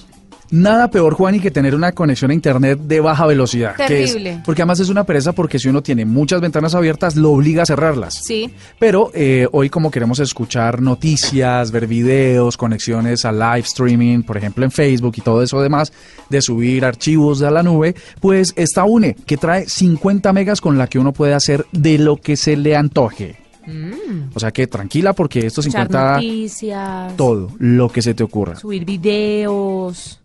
Nada 0.50 0.90
peor, 0.90 1.14
Juan, 1.14 1.36
y 1.36 1.40
que 1.40 1.50
tener 1.50 1.74
una 1.74 1.92
conexión 1.92 2.30
a 2.30 2.34
internet 2.34 2.78
de 2.80 3.00
baja 3.00 3.26
velocidad. 3.26 3.76
que 3.76 4.02
es- 4.02 4.10
Terrible. 4.12 4.42
porque 4.44 4.62
además 4.62 4.80
es 4.80 4.88
una 4.88 5.04
pereza 5.04 5.32
porque 5.32 5.58
si 5.58 5.68
uno 5.68 5.82
tiene 5.82 6.04
muchas 6.04 6.40
ventanas 6.40 6.74
abiertas, 6.74 7.14
lo 7.16 7.30
obliga 7.32 7.62
a 7.62 7.66
cerrarlas. 7.66 8.14
Sí. 8.24 8.50
Pero 8.78 9.10
eh, 9.14 9.46
hoy 9.52 9.70
como 9.70 9.90
queremos 9.90 10.18
escuchar 10.18 10.82
noticias, 10.82 11.70
ver 11.70 11.86
videos, 11.86 12.56
conexiones 12.56 13.24
a 13.24 13.32
live 13.32 13.60
streaming, 13.60 14.22
por 14.22 14.36
ejemplo 14.36 14.64
en 14.64 14.70
Facebook 14.70 15.14
y 15.16 15.20
todo 15.20 15.42
eso 15.42 15.60
demás, 15.60 15.92
de 16.28 16.42
subir 16.42 16.84
archivos 16.84 17.42
a 17.42 17.50
la 17.50 17.62
nube, 17.62 17.94
pues 18.20 18.52
esta 18.56 18.84
UNE, 18.84 19.14
que 19.26 19.36
trae 19.36 19.68
50 19.68 20.32
megas 20.32 20.60
con 20.60 20.76
la 20.78 20.86
que 20.88 20.98
uno 20.98 21.12
puede 21.12 21.34
hacer 21.34 21.64
de 21.72 21.98
lo 21.98 22.16
que 22.16 22.36
se 22.36 22.56
le 22.56 22.74
antoje. 22.76 23.36
Mm. 23.66 24.30
O 24.34 24.40
sea 24.40 24.50
que 24.50 24.66
tranquila 24.66 25.12
porque 25.12 25.40
estos 25.46 25.66
Escuchar 25.66 25.86
50 25.86 26.14
noticias. 26.14 27.16
todo, 27.16 27.50
lo 27.58 27.88
que 27.90 28.02
se 28.02 28.14
te 28.14 28.22
ocurra. 28.24 28.56
Subir 28.56 28.84
videos. 28.84 30.18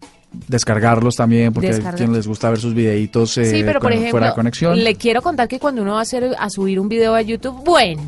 Descargarlos 0.47 1.15
también, 1.15 1.53
porque 1.53 1.67
Descargar. 1.67 1.93
a 1.93 1.97
quien 1.97 2.13
les 2.13 2.27
gusta 2.27 2.49
ver 2.49 2.59
sus 2.59 2.73
videitos 2.73 3.37
eh, 3.37 3.45
sí, 3.45 3.63
pero 3.65 3.79
por 3.79 3.83
con- 3.89 3.93
ejemplo, 3.93 4.11
fuera 4.11 4.27
de 4.27 4.33
conexión. 4.33 4.83
le 4.83 4.95
quiero 4.95 5.21
contar 5.21 5.47
que 5.47 5.59
cuando 5.59 5.81
uno 5.81 5.93
va 5.93 5.99
a, 5.99 6.01
hacer, 6.03 6.35
a 6.37 6.49
subir 6.49 6.79
un 6.79 6.89
video 6.89 7.13
a 7.15 7.21
YouTube, 7.21 7.63
bueno, 7.63 8.01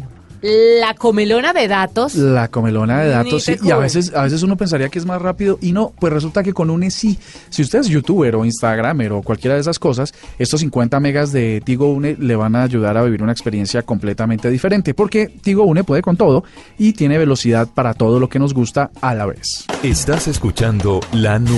la 0.47 0.93
comelona 0.93 1.51
de 1.51 1.67
datos. 1.67 2.15
La 2.15 2.47
comelona 2.47 3.01
de 3.01 3.09
datos, 3.09 3.43
sí. 3.43 3.55
Y 3.61 3.71
a 3.71 3.77
veces, 3.77 4.13
a 4.15 4.23
veces 4.23 4.43
uno 4.43 4.55
pensaría 4.55 4.89
que 4.89 4.99
es 4.99 5.05
más 5.05 5.21
rápido 5.21 5.59
y 5.61 5.73
no, 5.73 5.91
pues 5.99 6.13
resulta 6.13 6.43
que 6.43 6.53
con 6.53 6.69
UNE 6.69 6.89
sí. 6.89 7.19
Si 7.49 7.61
usted 7.61 7.79
es 7.79 7.87
youtuber 7.87 8.35
o 8.35 8.45
instagramer 8.45 9.11
o 9.11 9.21
cualquiera 9.21 9.55
de 9.55 9.61
esas 9.61 9.77
cosas, 9.79 10.13
estos 10.39 10.61
50 10.61 10.99
megas 10.99 11.31
de 11.31 11.61
Tigo 11.63 11.91
UNE 11.91 12.15
le 12.19 12.35
van 12.35 12.55
a 12.55 12.63
ayudar 12.63 12.97
a 12.97 13.03
vivir 13.03 13.21
una 13.21 13.31
experiencia 13.31 13.81
completamente 13.83 14.49
diferente, 14.49 14.93
porque 14.93 15.27
Tigo 15.27 15.63
UNE 15.63 15.83
puede 15.83 16.01
con 16.01 16.15
todo 16.15 16.43
y 16.77 16.93
tiene 16.93 17.17
velocidad 17.17 17.67
para 17.73 17.93
todo 17.93 18.19
lo 18.19 18.29
que 18.29 18.39
nos 18.39 18.53
gusta 18.53 18.91
a 19.01 19.13
la 19.13 19.25
vez. 19.25 19.65
Estás 19.83 20.27
escuchando 20.27 21.01
La 21.11 21.39
Nube 21.39 21.57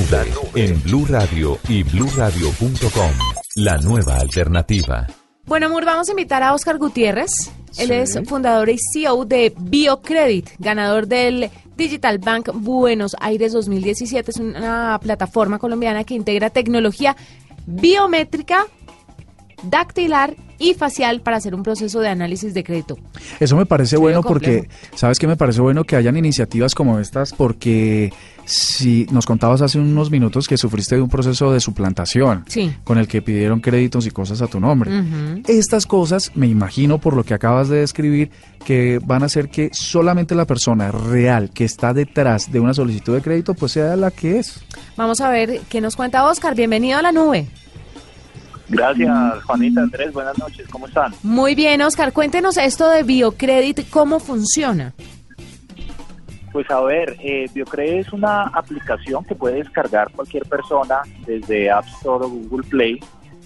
en 0.55 0.81
Blue 0.83 1.05
Radio 1.07 1.59
y 1.67 1.83
bluradio.com. 1.83 3.11
La 3.55 3.77
nueva 3.77 4.15
alternativa. 4.15 5.07
Bueno, 5.49 5.65
amor, 5.65 5.83
vamos 5.83 6.07
a 6.07 6.11
invitar 6.11 6.43
a 6.43 6.53
Oscar 6.53 6.77
Gutiérrez. 6.77 7.51
Él 7.79 7.87
Sí. 7.87 7.93
es 7.93 8.19
fundador 8.29 8.69
y 8.69 8.77
CEO 8.93 9.25
de 9.25 9.51
BioCredit, 9.57 10.47
ganador 10.59 11.07
del 11.07 11.49
Digital 11.75 12.19
Bank 12.19 12.51
Buenos 12.53 13.15
Aires 13.19 13.53
2017. 13.53 14.29
Es 14.29 14.37
una 14.37 14.99
plataforma 15.01 15.57
colombiana 15.57 16.03
que 16.03 16.13
integra 16.13 16.51
tecnología 16.51 17.17
biométrica 17.65 18.67
dactilar 19.63 20.35
y 20.59 20.73
facial 20.73 21.21
para 21.21 21.37
hacer 21.37 21.55
un 21.55 21.63
proceso 21.63 22.01
de 22.01 22.09
análisis 22.09 22.53
de 22.53 22.63
crédito. 22.63 22.97
Eso 23.39 23.55
me 23.55 23.65
parece 23.65 23.97
bueno 23.97 24.21
porque, 24.21 24.67
¿sabes 24.93 25.17
qué 25.17 25.25
me 25.25 25.37
parece 25.37 25.61
bueno 25.61 25.85
que 25.85 25.95
hayan 25.95 26.17
iniciativas 26.17 26.75
como 26.75 26.99
estas? 26.99 27.33
Porque 27.33 28.11
si 28.43 29.05
nos 29.11 29.25
contabas 29.25 29.61
hace 29.61 29.79
unos 29.79 30.11
minutos 30.11 30.47
que 30.47 30.57
sufriste 30.57 30.95
de 30.95 31.01
un 31.01 31.09
proceso 31.09 31.51
de 31.53 31.59
suplantación 31.59 32.45
con 32.83 32.97
el 32.97 33.07
que 33.07 33.21
pidieron 33.21 33.61
créditos 33.61 34.05
y 34.05 34.11
cosas 34.11 34.41
a 34.41 34.47
tu 34.47 34.59
nombre. 34.59 34.91
Estas 35.47 35.85
cosas, 35.85 36.31
me 36.35 36.47
imagino 36.47 36.97
por 36.97 37.15
lo 37.15 37.23
que 37.23 37.33
acabas 37.33 37.69
de 37.69 37.79
describir, 37.79 38.31
que 38.65 38.99
van 39.03 39.23
a 39.23 39.27
hacer 39.27 39.49
que 39.49 39.69
solamente 39.71 40.35
la 40.35 40.45
persona 40.45 40.91
real 40.91 41.51
que 41.51 41.63
está 41.63 41.93
detrás 41.93 42.51
de 42.51 42.59
una 42.59 42.73
solicitud 42.73 43.15
de 43.15 43.21
crédito 43.21 43.53
pues 43.53 43.71
sea 43.71 43.95
la 43.95 44.11
que 44.11 44.39
es. 44.39 44.59
Vamos 44.97 45.21
a 45.21 45.29
ver 45.29 45.61
qué 45.69 45.79
nos 45.79 45.95
cuenta 45.95 46.27
Oscar. 46.27 46.55
Bienvenido 46.55 46.99
a 46.99 47.01
la 47.01 47.11
nube. 47.11 47.47
Gracias, 48.69 49.43
Juanita 49.43 49.81
Andrés. 49.81 50.13
Buenas 50.13 50.37
noches. 50.37 50.67
¿Cómo 50.69 50.87
están? 50.87 51.13
Muy 51.23 51.55
bien, 51.55 51.81
Oscar. 51.81 52.13
Cuéntenos 52.13 52.57
esto 52.57 52.89
de 52.89 53.03
Biocredit, 53.03 53.89
¿cómo 53.89 54.19
funciona? 54.19 54.93
Pues 56.51 56.69
a 56.71 56.81
ver, 56.81 57.15
eh, 57.19 57.45
Biocredit 57.53 58.07
es 58.07 58.13
una 58.13 58.43
aplicación 58.47 59.23
que 59.23 59.35
puede 59.35 59.57
descargar 59.57 60.11
cualquier 60.11 60.43
persona 60.45 61.01
desde 61.25 61.69
App 61.69 61.85
Store 61.85 62.25
o 62.25 62.29
Google 62.29 62.63
Play 62.69 62.99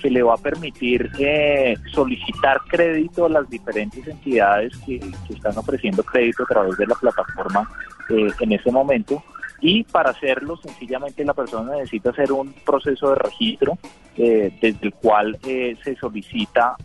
que 0.03 0.09
le 0.09 0.21
va 0.21 0.33
a 0.33 0.37
permitir 0.37 1.09
eh, 1.17 1.75
solicitar 1.93 2.59
crédito 2.67 3.25
a 3.25 3.29
las 3.29 3.49
diferentes 3.49 4.05
entidades 4.05 4.75
que, 4.85 4.99
están 5.29 5.57
ofreciendo 5.57 6.03
crédito 6.03 6.43
a 6.43 6.47
través 6.47 6.77
de 6.77 6.85
la 6.85 6.95
plataforma 6.95 7.69
eh, 8.09 8.27
en 8.41 8.51
ese 8.51 8.69
momento. 8.69 9.23
Y 9.65 9.85
para 9.85 10.09
hacerlo, 10.09 10.57
sencillamente 10.57 11.23
la 11.23 11.33
persona 11.33 11.77
necesita 11.77 12.09
hacer 12.09 12.33
un 12.33 12.51
proceso 12.51 13.11
de 13.11 13.15
registro 13.15 13.77
eh, 14.17 14.53
desde 14.61 14.87
el 14.87 14.93
cual 14.93 15.39
se 15.41 15.95
solicita 15.95 16.75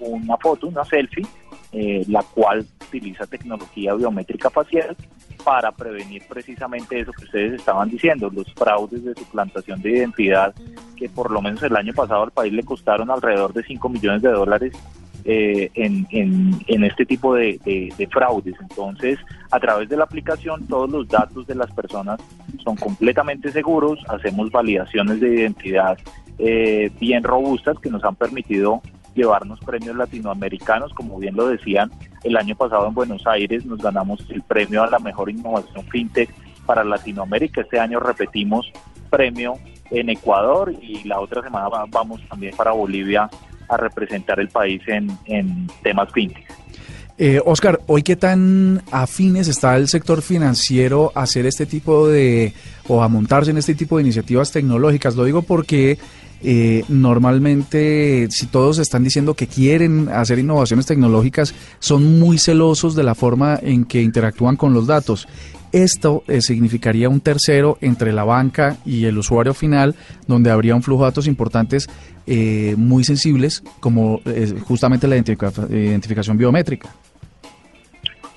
una 0.00 0.36
foto, 0.36 0.66
una 0.66 0.84
selfie, 0.84 1.24
la 2.08 2.22
cual 2.22 2.66
utiliza 2.88 3.26
tecnología 3.26 3.94
biométrica 3.94 4.50
facial 4.50 4.96
para 5.44 5.70
prevenir 5.70 6.24
precisamente 6.28 6.98
eso 6.98 7.12
que 7.12 7.24
ustedes 7.24 7.52
estaban 7.52 7.88
diciendo, 7.88 8.28
los 8.34 8.52
fraudes 8.54 9.04
de 9.04 9.14
suplantación 9.14 9.80
de 9.80 9.90
identidad 9.92 10.52
que 10.96 11.08
por 11.08 11.30
lo 11.30 11.40
menos 11.40 11.62
el 11.62 11.76
año 11.76 11.92
pasado 11.94 12.24
al 12.24 12.32
país 12.32 12.52
le 12.52 12.64
costaron 12.64 13.12
alrededor 13.12 13.52
de 13.52 13.62
5 13.62 13.88
millones 13.88 14.22
de 14.22 14.30
dólares 14.30 14.72
eh, 15.28 15.72
en, 15.74 16.06
en, 16.10 16.84
este 16.84 17.04
tipo 17.04 17.34
de, 17.34 17.58
fraudes. 18.12 18.54
Entonces, 18.60 19.18
a 19.50 19.58
través 19.58 19.88
de 19.88 19.96
la 19.96 20.04
aplicación, 20.04 20.64
todos 20.68 20.88
los 20.88 21.08
datos 21.08 21.44
de 21.48 21.56
las 21.56 21.68
personas 21.72 22.20
son 22.62 22.76
completamente 22.76 23.50
seguros, 23.50 23.98
hacemos 24.08 24.52
validaciones 24.52 25.18
de 25.18 25.34
identidad 25.34 25.98
eh, 26.38 26.92
bien 27.00 27.24
robustas 27.24 27.76
que 27.80 27.90
nos 27.90 28.04
han 28.04 28.14
permitido 28.14 28.80
llevarnos 29.16 29.58
premios 29.58 29.96
latinoamericanos, 29.96 30.94
como 30.94 31.18
bien 31.18 31.34
lo 31.34 31.48
decían, 31.48 31.90
el 32.22 32.36
año 32.36 32.54
pasado 32.54 32.86
en 32.86 32.94
Buenos 32.94 33.26
Aires 33.26 33.66
nos 33.66 33.78
ganamos 33.78 34.24
el 34.30 34.42
premio 34.42 34.84
a 34.84 34.90
la 34.90 35.00
mejor 35.00 35.28
innovación 35.28 35.84
fintech 35.86 36.30
para 36.66 36.84
Latinoamérica, 36.84 37.62
este 37.62 37.80
año 37.80 37.98
repetimos 37.98 38.70
premio 39.10 39.54
en 39.90 40.08
Ecuador 40.08 40.72
y 40.80 41.02
la 41.02 41.18
otra 41.18 41.42
semana 41.42 41.68
vamos 41.90 42.20
también 42.28 42.54
para 42.54 42.70
Bolivia 42.70 43.28
a 43.68 43.76
representar 43.76 44.40
el 44.40 44.48
país 44.48 44.82
en, 44.86 45.10
en 45.26 45.68
temas 45.82 46.12
fintech. 46.12 46.46
Eh, 47.18 47.40
Oscar, 47.44 47.80
hoy 47.86 48.02
qué 48.02 48.14
tan 48.14 48.82
afines 48.90 49.48
está 49.48 49.76
el 49.76 49.88
sector 49.88 50.20
financiero 50.20 51.12
a 51.14 51.22
hacer 51.22 51.46
este 51.46 51.64
tipo 51.64 52.06
de, 52.08 52.52
o 52.88 53.02
a 53.02 53.08
montarse 53.08 53.52
en 53.52 53.58
este 53.58 53.74
tipo 53.74 53.96
de 53.96 54.02
iniciativas 54.02 54.52
tecnológicas. 54.52 55.16
Lo 55.16 55.24
digo 55.24 55.40
porque 55.40 55.98
eh, 56.42 56.84
normalmente, 56.88 58.26
si 58.30 58.46
todos 58.46 58.78
están 58.78 59.04
diciendo 59.04 59.34
que 59.34 59.46
quieren 59.46 60.08
hacer 60.08 60.38
innovaciones 60.38 60.86
tecnológicas, 60.86 61.54
son 61.78 62.18
muy 62.18 62.38
celosos 62.38 62.94
de 62.94 63.02
la 63.02 63.14
forma 63.14 63.58
en 63.62 63.84
que 63.84 64.02
interactúan 64.02 64.56
con 64.56 64.72
los 64.72 64.86
datos. 64.86 65.26
Esto 65.72 66.22
eh, 66.28 66.40
significaría 66.40 67.08
un 67.08 67.20
tercero 67.20 67.76
entre 67.80 68.12
la 68.12 68.24
banca 68.24 68.76
y 68.86 69.04
el 69.04 69.18
usuario 69.18 69.52
final, 69.52 69.94
donde 70.26 70.50
habría 70.50 70.74
un 70.74 70.82
flujo 70.82 71.02
de 71.02 71.10
datos 71.10 71.26
importantes 71.26 71.88
eh, 72.26 72.74
muy 72.78 73.04
sensibles, 73.04 73.62
como 73.80 74.20
eh, 74.24 74.54
justamente 74.64 75.06
la 75.08 75.16
identificación 75.16 76.38
biométrica. 76.38 76.88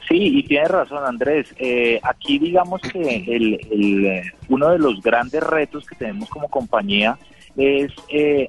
Sí, 0.08 0.40
y 0.40 0.44
tiene 0.44 0.68
razón 0.68 1.06
Andrés. 1.06 1.54
aquí 2.02 2.40
digamos 2.40 2.82
que 2.82 3.24
el, 3.28 4.22
uno 4.50 4.72
de 4.72 4.80
los 4.80 5.02
grandes 5.02 5.42
retos 5.42 5.86
que 5.86 5.96
tenemos 5.96 6.28
como 6.30 6.50
compañía 6.50 7.18
es 7.60 7.92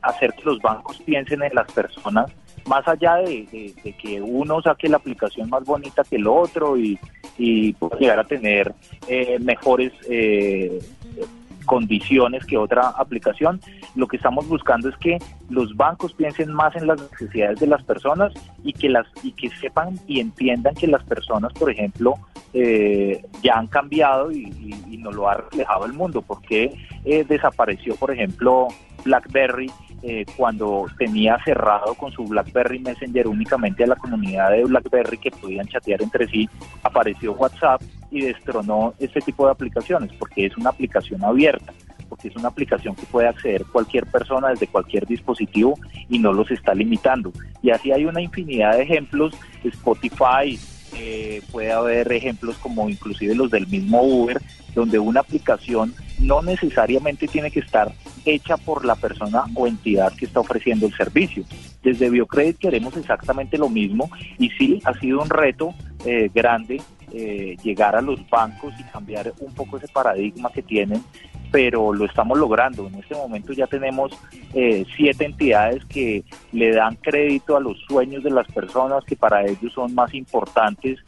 hacer 0.02 0.32
que 0.34 0.44
los 0.44 0.58
bancos 0.60 0.98
piensen 1.04 1.42
en 1.42 1.54
las 1.54 1.70
personas 1.72 2.32
más 2.66 2.86
allá 2.86 3.16
de, 3.16 3.74
que 4.00 4.20
uno 4.20 4.62
saque 4.62 4.88
la 4.88 4.96
aplicación 4.96 5.50
más 5.50 5.64
bonita 5.64 6.02
que 6.08 6.16
el 6.16 6.26
otro 6.26 6.76
y, 6.76 6.98
y 7.38 7.74
llegar 7.98 8.20
a 8.20 8.24
tener 8.24 8.72
eh, 9.08 9.38
mejores 9.40 9.92
eh, 10.08 10.80
condiciones 11.66 12.44
que 12.46 12.56
otra 12.56 12.88
aplicación, 12.90 13.60
lo 13.94 14.06
que 14.06 14.16
estamos 14.16 14.48
buscando 14.48 14.88
es 14.88 14.96
que 14.96 15.18
los 15.48 15.76
bancos 15.76 16.12
piensen 16.14 16.52
más 16.52 16.74
en 16.76 16.86
las 16.86 17.00
necesidades 17.10 17.60
de 17.60 17.66
las 17.66 17.82
personas 17.82 18.32
y 18.64 18.72
que 18.72 18.88
las 18.88 19.06
y 19.22 19.32
que 19.32 19.50
sepan 19.50 19.98
y 20.06 20.20
entiendan 20.20 20.74
que 20.74 20.86
las 20.86 21.04
personas, 21.04 21.52
por 21.52 21.70
ejemplo, 21.70 22.14
eh, 22.52 23.22
ya 23.42 23.54
han 23.54 23.66
cambiado 23.66 24.32
y, 24.32 24.74
y, 24.88 24.96
nos 24.96 25.14
lo 25.14 25.28
ha 25.28 25.34
reflejado 25.34 25.86
el 25.86 25.94
mundo, 25.94 26.20
porque 26.20 26.74
desapareció, 27.26 27.96
por 27.96 28.10
ejemplo, 28.10 28.68
BlackBerry 29.04 29.71
eh, 30.02 30.25
cuando 30.37 30.87
tenía 30.99 31.38
cerrado 31.45 31.95
con 31.95 32.11
su 32.11 32.25
BlackBerry 32.25 32.78
Messenger 32.78 33.28
únicamente 33.28 33.85
a 33.85 33.88
la 33.88 33.97
comunidad 33.97 34.50
de 34.50 34.64
BlackBerry 34.64 35.19
que 35.19 35.30
podían 35.30 35.66
chatear 35.66 36.02
entre 36.02 36.26
sí, 36.28 36.49
apareció 36.83 37.33
WhatsApp 37.35 37.83
y 38.11 38.23
destronó 38.23 38.95
este 38.99 39.21
tipo 39.21 39.45
de 39.45 39.52
aplicaciones 39.52 40.11
porque 40.19 40.47
es 40.47 40.57
una 40.57 40.71
aplicación 40.71 41.23
abierta 41.23 41.73
porque 42.09 42.28
es 42.28 42.37
una 42.37 42.49
aplicación 42.49 42.95
que 42.97 43.07
puede 43.07 43.28
acceder 43.28 43.64
cualquier 43.66 44.04
persona 44.04 44.49
desde 44.49 44.66
cualquier 44.66 45.07
dispositivo 45.07 45.78
y 46.09 46.19
no 46.19 46.33
los 46.33 46.50
está 46.50 46.75
limitando. 46.75 47.33
Y 47.62 47.71
así 47.71 47.92
hay 47.92 48.04
una 48.04 48.21
infinidad 48.21 48.76
de 48.76 48.83
ejemplos, 48.83 49.33
Spotify, 49.62 50.59
eh, 51.02 51.42
puede 51.50 51.73
haber 51.73 52.12
ejemplos 52.12 52.57
como 52.59 52.88
inclusive 52.90 53.35
los 53.35 53.50
del 53.50 53.66
mismo 53.66 54.02
Uber, 54.02 54.38
donde 54.75 54.99
una 54.99 55.21
aplicación 55.21 55.95
no 56.19 56.42
necesariamente 56.42 57.26
tiene 57.26 57.50
que 57.50 57.61
estar 57.61 57.92
hecha 58.26 58.59
por 58.59 58.85
la 58.85 58.95
persona 58.97 59.45
o 59.54 59.66
entidad 59.66 60.12
que 60.12 60.26
está 60.26 60.40
ofreciendo 60.40 60.87
el 60.87 60.95
servicio. 60.95 61.45
Desde 61.83 62.11
Biocredit 62.11 62.59
queremos 62.59 62.95
exactamente 62.99 63.57
lo 63.57 63.71
mismo 63.71 64.11
y 64.38 64.50
sí 64.50 64.80
ha 64.85 64.92
sido 65.00 65.23
un 65.23 65.30
reto 65.30 65.75
eh, 66.04 66.30
grande 66.35 66.83
eh, 67.12 67.57
llegar 67.62 67.97
a 67.97 68.02
los 68.02 68.28
bancos 68.28 68.75
y 68.78 68.83
cambiar 68.85 69.33
un 69.40 69.54
poco 69.54 69.78
ese 69.78 69.88
paradigma 69.88 70.50
que 70.52 70.62
tienen, 70.62 71.02
pero 71.50 71.92
lo 71.92 72.04
estamos 72.04 72.38
logrando. 72.38 72.87
En 72.87 72.97
este 72.97 73.14
momento 73.14 73.52
ya 73.52 73.66
tenemos 73.66 74.12
eh, 74.54 74.85
siete 74.97 75.25
entidades 75.25 75.85
que 75.87 76.25
le 76.52 76.73
dan 76.73 76.97
crédito 76.97 77.57
a 77.57 77.61
los 77.61 77.78
sueños 77.88 78.23
de 78.23 78.30
las 78.30 78.47
personas 78.52 79.04
que 79.04 79.16
para 79.16 79.45
ellos 79.45 79.73
son 79.73 79.95
más 79.95 80.14
importantes. 80.14 80.99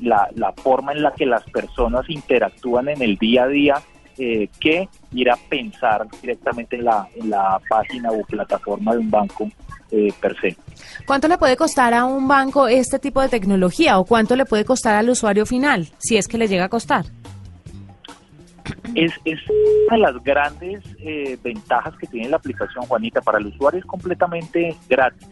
la, 0.00 0.28
la 0.34 0.52
forma 0.52 0.92
en 0.92 1.02
la 1.02 1.12
que 1.12 1.24
las 1.24 1.42
personas 1.44 2.08
interactúan 2.10 2.88
en 2.88 3.00
el 3.00 3.16
día 3.16 3.44
a 3.44 3.48
día 3.48 3.82
eh, 4.18 4.48
que 4.60 4.88
ir 5.14 5.30
a 5.30 5.36
pensar 5.48 6.06
directamente 6.20 6.76
en 6.76 6.84
la, 6.84 7.08
en 7.16 7.30
la 7.30 7.58
página 7.66 8.10
o 8.10 8.22
plataforma 8.24 8.92
de 8.92 8.98
un 8.98 9.10
banco 9.10 9.48
eh, 9.90 10.12
per 10.20 10.38
se. 10.38 10.54
¿Cuánto 11.06 11.28
le 11.28 11.38
puede 11.38 11.56
costar 11.56 11.94
a 11.94 12.04
un 12.04 12.28
banco 12.28 12.68
este 12.68 12.98
tipo 12.98 13.22
de 13.22 13.30
tecnología 13.30 13.98
o 13.98 14.04
cuánto 14.04 14.36
le 14.36 14.44
puede 14.44 14.66
costar 14.66 14.96
al 14.96 15.08
usuario 15.08 15.46
final, 15.46 15.88
si 15.98 16.18
es 16.18 16.28
que 16.28 16.36
le 16.36 16.46
llega 16.46 16.66
a 16.66 16.68
costar? 16.68 17.06
Es, 18.94 19.12
es 19.24 19.38
una 19.86 19.96
de 19.96 19.98
las 19.98 20.22
grandes 20.22 20.82
eh, 20.98 21.38
ventajas 21.42 21.96
que 21.96 22.06
tiene 22.06 22.28
la 22.28 22.36
aplicación, 22.36 22.84
Juanita. 22.86 23.20
Para 23.20 23.38
el 23.38 23.46
usuario 23.46 23.80
es 23.80 23.86
completamente 23.86 24.74
gratis. 24.88 25.28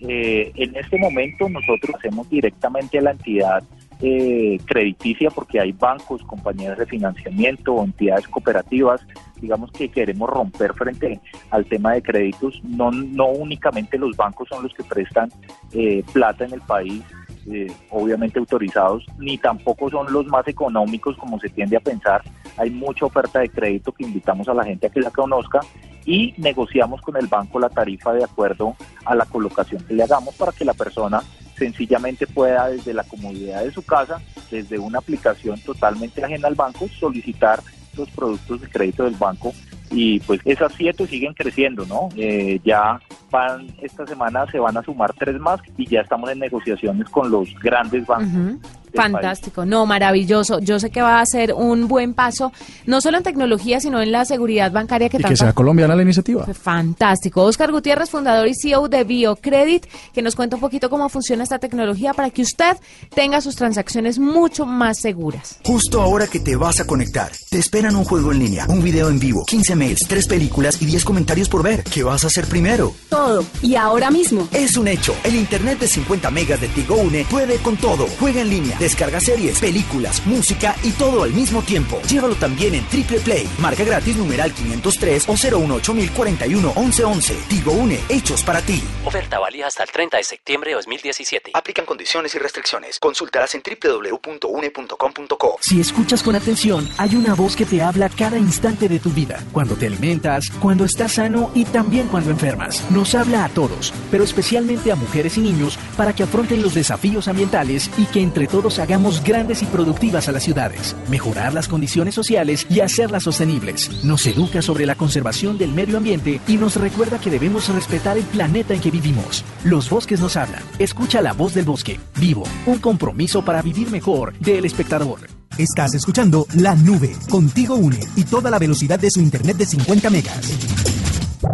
en 0.00 0.76
este 0.76 0.98
momento 0.98 1.48
nosotros 1.48 1.94
hacemos 1.96 2.28
directamente 2.28 2.98
a 2.98 3.02
la 3.02 3.10
entidad 3.12 3.62
eh, 4.00 4.58
crediticia 4.66 5.30
porque 5.30 5.60
hay 5.60 5.72
bancos, 5.72 6.22
compañías 6.24 6.76
de 6.76 6.84
financiamiento, 6.84 7.82
entidades 7.82 8.26
cooperativas, 8.28 9.00
digamos 9.40 9.70
que 9.70 9.88
queremos 9.88 10.28
romper 10.28 10.74
frente 10.74 11.20
al 11.50 11.64
tema 11.66 11.92
de 11.92 12.02
créditos. 12.02 12.60
No, 12.64 12.90
no 12.90 13.28
únicamente 13.28 13.96
los 13.96 14.16
bancos 14.16 14.48
son 14.48 14.64
los 14.64 14.74
que 14.74 14.82
prestan 14.82 15.30
eh, 15.72 16.02
plata 16.12 16.44
en 16.44 16.54
el 16.54 16.60
país, 16.60 17.02
eh, 17.50 17.72
obviamente 17.90 18.38
autorizados, 18.38 19.04
ni 19.18 19.38
tampoco 19.38 19.90
son 19.90 20.12
los 20.12 20.26
más 20.26 20.46
económicos 20.48 21.16
como 21.16 21.38
se 21.38 21.48
tiende 21.48 21.76
a 21.76 21.80
pensar. 21.80 22.22
Hay 22.56 22.70
mucha 22.70 23.06
oferta 23.06 23.40
de 23.40 23.48
crédito 23.48 23.92
que 23.92 24.04
invitamos 24.04 24.48
a 24.48 24.54
la 24.54 24.64
gente 24.64 24.86
a 24.86 24.90
que 24.90 25.00
la 25.00 25.10
conozca 25.10 25.60
y 26.06 26.34
negociamos 26.36 27.00
con 27.00 27.16
el 27.16 27.26
banco 27.26 27.58
la 27.58 27.68
tarifa 27.68 28.12
de 28.12 28.24
acuerdo 28.24 28.76
a 29.04 29.14
la 29.14 29.26
colocación 29.26 29.82
que 29.84 29.94
le 29.94 30.02
hagamos 30.02 30.34
para 30.34 30.52
que 30.52 30.64
la 30.64 30.74
persona 30.74 31.22
sencillamente 31.56 32.26
pueda 32.26 32.68
desde 32.68 32.92
la 32.92 33.04
comodidad 33.04 33.62
de 33.64 33.72
su 33.72 33.82
casa, 33.82 34.20
desde 34.50 34.78
una 34.78 34.98
aplicación 34.98 35.60
totalmente 35.60 36.22
ajena 36.22 36.48
al 36.48 36.54
banco, 36.54 36.88
solicitar 36.88 37.60
los 37.96 38.10
productos 38.10 38.60
de 38.60 38.68
crédito 38.68 39.04
del 39.04 39.14
banco 39.14 39.52
y 39.90 40.20
pues 40.20 40.40
esas 40.44 40.72
siete 40.74 41.06
siguen 41.06 41.34
creciendo, 41.34 41.86
¿no? 41.86 42.08
Eh, 42.16 42.60
ya 42.64 43.00
van 43.34 43.66
esta 43.82 44.06
semana 44.06 44.46
se 44.50 44.60
van 44.60 44.76
a 44.76 44.82
sumar 44.82 45.12
tres 45.12 45.40
más 45.40 45.60
y 45.76 45.88
ya 45.88 46.02
estamos 46.02 46.30
en 46.30 46.38
negociaciones 46.38 47.08
con 47.08 47.30
los 47.30 47.52
grandes 47.60 48.06
bancos. 48.06 48.60
Fantástico, 48.94 49.64
no, 49.64 49.86
maravilloso. 49.86 50.60
Yo 50.60 50.78
sé 50.78 50.90
que 50.90 51.02
va 51.02 51.20
a 51.20 51.26
ser 51.26 51.52
un 51.52 51.88
buen 51.88 52.14
paso, 52.14 52.52
no 52.86 53.00
solo 53.00 53.18
en 53.18 53.22
tecnología, 53.24 53.80
sino 53.80 54.00
en 54.00 54.12
la 54.12 54.24
seguridad 54.24 54.70
bancaria 54.72 55.08
que 55.08 55.18
Y 55.18 55.22
que 55.22 55.36
sea 55.36 55.52
colombiana 55.52 55.94
la 55.94 56.02
iniciativa. 56.02 56.46
Fantástico. 56.54 57.42
Oscar 57.42 57.72
Gutiérrez, 57.72 58.10
fundador 58.10 58.46
y 58.46 58.54
CEO 58.54 58.88
de 58.88 59.04
BioCredit, 59.04 59.86
que 60.12 60.22
nos 60.22 60.36
cuenta 60.36 60.56
un 60.56 60.60
poquito 60.60 60.90
cómo 60.90 61.08
funciona 61.08 61.42
esta 61.42 61.58
tecnología 61.58 62.14
para 62.14 62.30
que 62.30 62.42
usted 62.42 62.76
tenga 63.14 63.40
sus 63.40 63.56
transacciones 63.56 64.18
mucho 64.18 64.66
más 64.66 64.98
seguras. 64.98 65.58
Justo 65.64 66.00
ahora 66.00 66.26
que 66.26 66.40
te 66.40 66.56
vas 66.56 66.80
a 66.80 66.86
conectar, 66.86 67.32
te 67.50 67.58
esperan 67.58 67.96
un 67.96 68.04
juego 68.04 68.32
en 68.32 68.38
línea, 68.38 68.66
un 68.68 68.82
video 68.82 69.08
en 69.08 69.18
vivo, 69.18 69.44
15 69.44 69.74
mails, 69.74 70.06
3 70.08 70.26
películas 70.26 70.80
y 70.80 70.86
10 70.86 71.04
comentarios 71.04 71.48
por 71.48 71.62
ver. 71.62 71.82
¿Qué 71.84 72.02
vas 72.02 72.24
a 72.24 72.28
hacer 72.28 72.46
primero? 72.46 72.92
Todo. 73.08 73.44
Y 73.62 73.74
ahora 73.76 74.10
mismo. 74.10 74.48
Es 74.52 74.76
un 74.76 74.88
hecho. 74.88 75.14
El 75.24 75.34
internet 75.34 75.80
de 75.80 75.88
50 75.88 76.30
megas 76.30 76.60
de 76.60 76.68
Tigo 76.68 76.96
Une 76.96 77.24
puede 77.24 77.56
con 77.58 77.76
todo. 77.76 78.06
Juega 78.20 78.40
en 78.40 78.50
línea, 78.50 78.78
descarga 78.84 79.18
series, 79.18 79.58
películas, 79.60 80.24
música 80.26 80.76
y 80.82 80.92
todo 80.92 81.22
al 81.22 81.32
mismo 81.32 81.62
tiempo. 81.62 82.00
Llévalo 82.06 82.34
también 82.34 82.74
en 82.74 82.86
Triple 82.88 83.18
Play. 83.20 83.48
Marca 83.58 83.82
gratis 83.82 84.16
numeral 84.16 84.52
503 84.52 85.24
o 85.26 85.36
018041 85.36 86.74
1111. 86.76 87.34
Tigo 87.48 87.72
Une, 87.72 87.98
hechos 88.10 88.44
para 88.44 88.60
ti. 88.60 88.82
Oferta 89.06 89.38
válida 89.38 89.68
hasta 89.68 89.84
el 89.84 89.90
30 89.90 90.18
de 90.18 90.24
septiembre 90.24 90.70
de 90.70 90.76
2017. 90.76 91.52
Aplican 91.54 91.86
condiciones 91.86 92.34
y 92.34 92.38
restricciones. 92.38 92.98
Consultarás 92.98 93.54
en 93.54 93.62
www.une.com.co. 93.62 95.58
Si 95.62 95.80
escuchas 95.80 96.22
con 96.22 96.36
atención, 96.36 96.86
hay 96.98 97.16
una 97.16 97.34
voz 97.34 97.56
que 97.56 97.64
te 97.64 97.80
habla 97.80 98.10
cada 98.10 98.36
instante 98.36 98.86
de 98.88 98.98
tu 98.98 99.08
vida. 99.10 99.42
Cuando 99.52 99.76
te 99.76 99.86
alimentas, 99.86 100.50
cuando 100.60 100.84
estás 100.84 101.12
sano 101.12 101.50
y 101.54 101.64
también 101.64 102.08
cuando 102.08 102.30
enfermas. 102.30 102.84
Nos 102.90 103.14
habla 103.14 103.46
a 103.46 103.48
todos, 103.48 103.94
pero 104.10 104.24
especialmente 104.24 104.92
a 104.92 104.96
mujeres 104.96 105.38
y 105.38 105.40
niños 105.40 105.78
para 105.96 106.12
que 106.12 106.24
afronten 106.24 106.60
los 106.60 106.74
desafíos 106.74 107.28
ambientales 107.28 107.90
y 107.96 108.04
que 108.06 108.20
entre 108.20 108.46
todos 108.46 108.73
hagamos 108.78 109.22
grandes 109.22 109.62
y 109.62 109.66
productivas 109.66 110.28
a 110.28 110.32
las 110.32 110.42
ciudades. 110.42 110.94
Mejorar 111.08 111.54
las 111.54 111.68
condiciones 111.68 112.14
sociales 112.14 112.66
y 112.68 112.80
hacerlas 112.80 113.22
sostenibles. 113.24 114.04
Nos 114.04 114.26
educa 114.26 114.62
sobre 114.62 114.86
la 114.86 114.94
conservación 114.94 115.58
del 115.58 115.72
medio 115.72 115.96
ambiente 115.98 116.40
y 116.46 116.56
nos 116.56 116.76
recuerda 116.76 117.18
que 117.18 117.30
debemos 117.30 117.68
respetar 117.68 118.16
el 118.18 118.24
planeta 118.24 118.74
en 118.74 118.80
que 118.80 118.90
vivimos. 118.90 119.44
Los 119.64 119.88
bosques 119.90 120.20
nos 120.20 120.36
hablan. 120.36 120.62
Escucha 120.78 121.22
la 121.22 121.32
voz 121.32 121.54
del 121.54 121.64
bosque. 121.64 121.98
Vivo. 122.16 122.44
Un 122.66 122.78
compromiso 122.78 123.44
para 123.44 123.62
vivir 123.62 123.90
mejor 123.90 124.32
del 124.38 124.64
espectador. 124.64 125.20
Estás 125.58 125.94
escuchando 125.94 126.46
La 126.56 126.74
Nube, 126.74 127.14
contigo 127.30 127.76
une 127.76 128.00
y 128.16 128.24
toda 128.24 128.50
la 128.50 128.58
velocidad 128.58 128.98
de 128.98 129.10
su 129.10 129.20
internet 129.20 129.56
de 129.56 129.66
50 129.66 130.10
megas. 130.10 130.40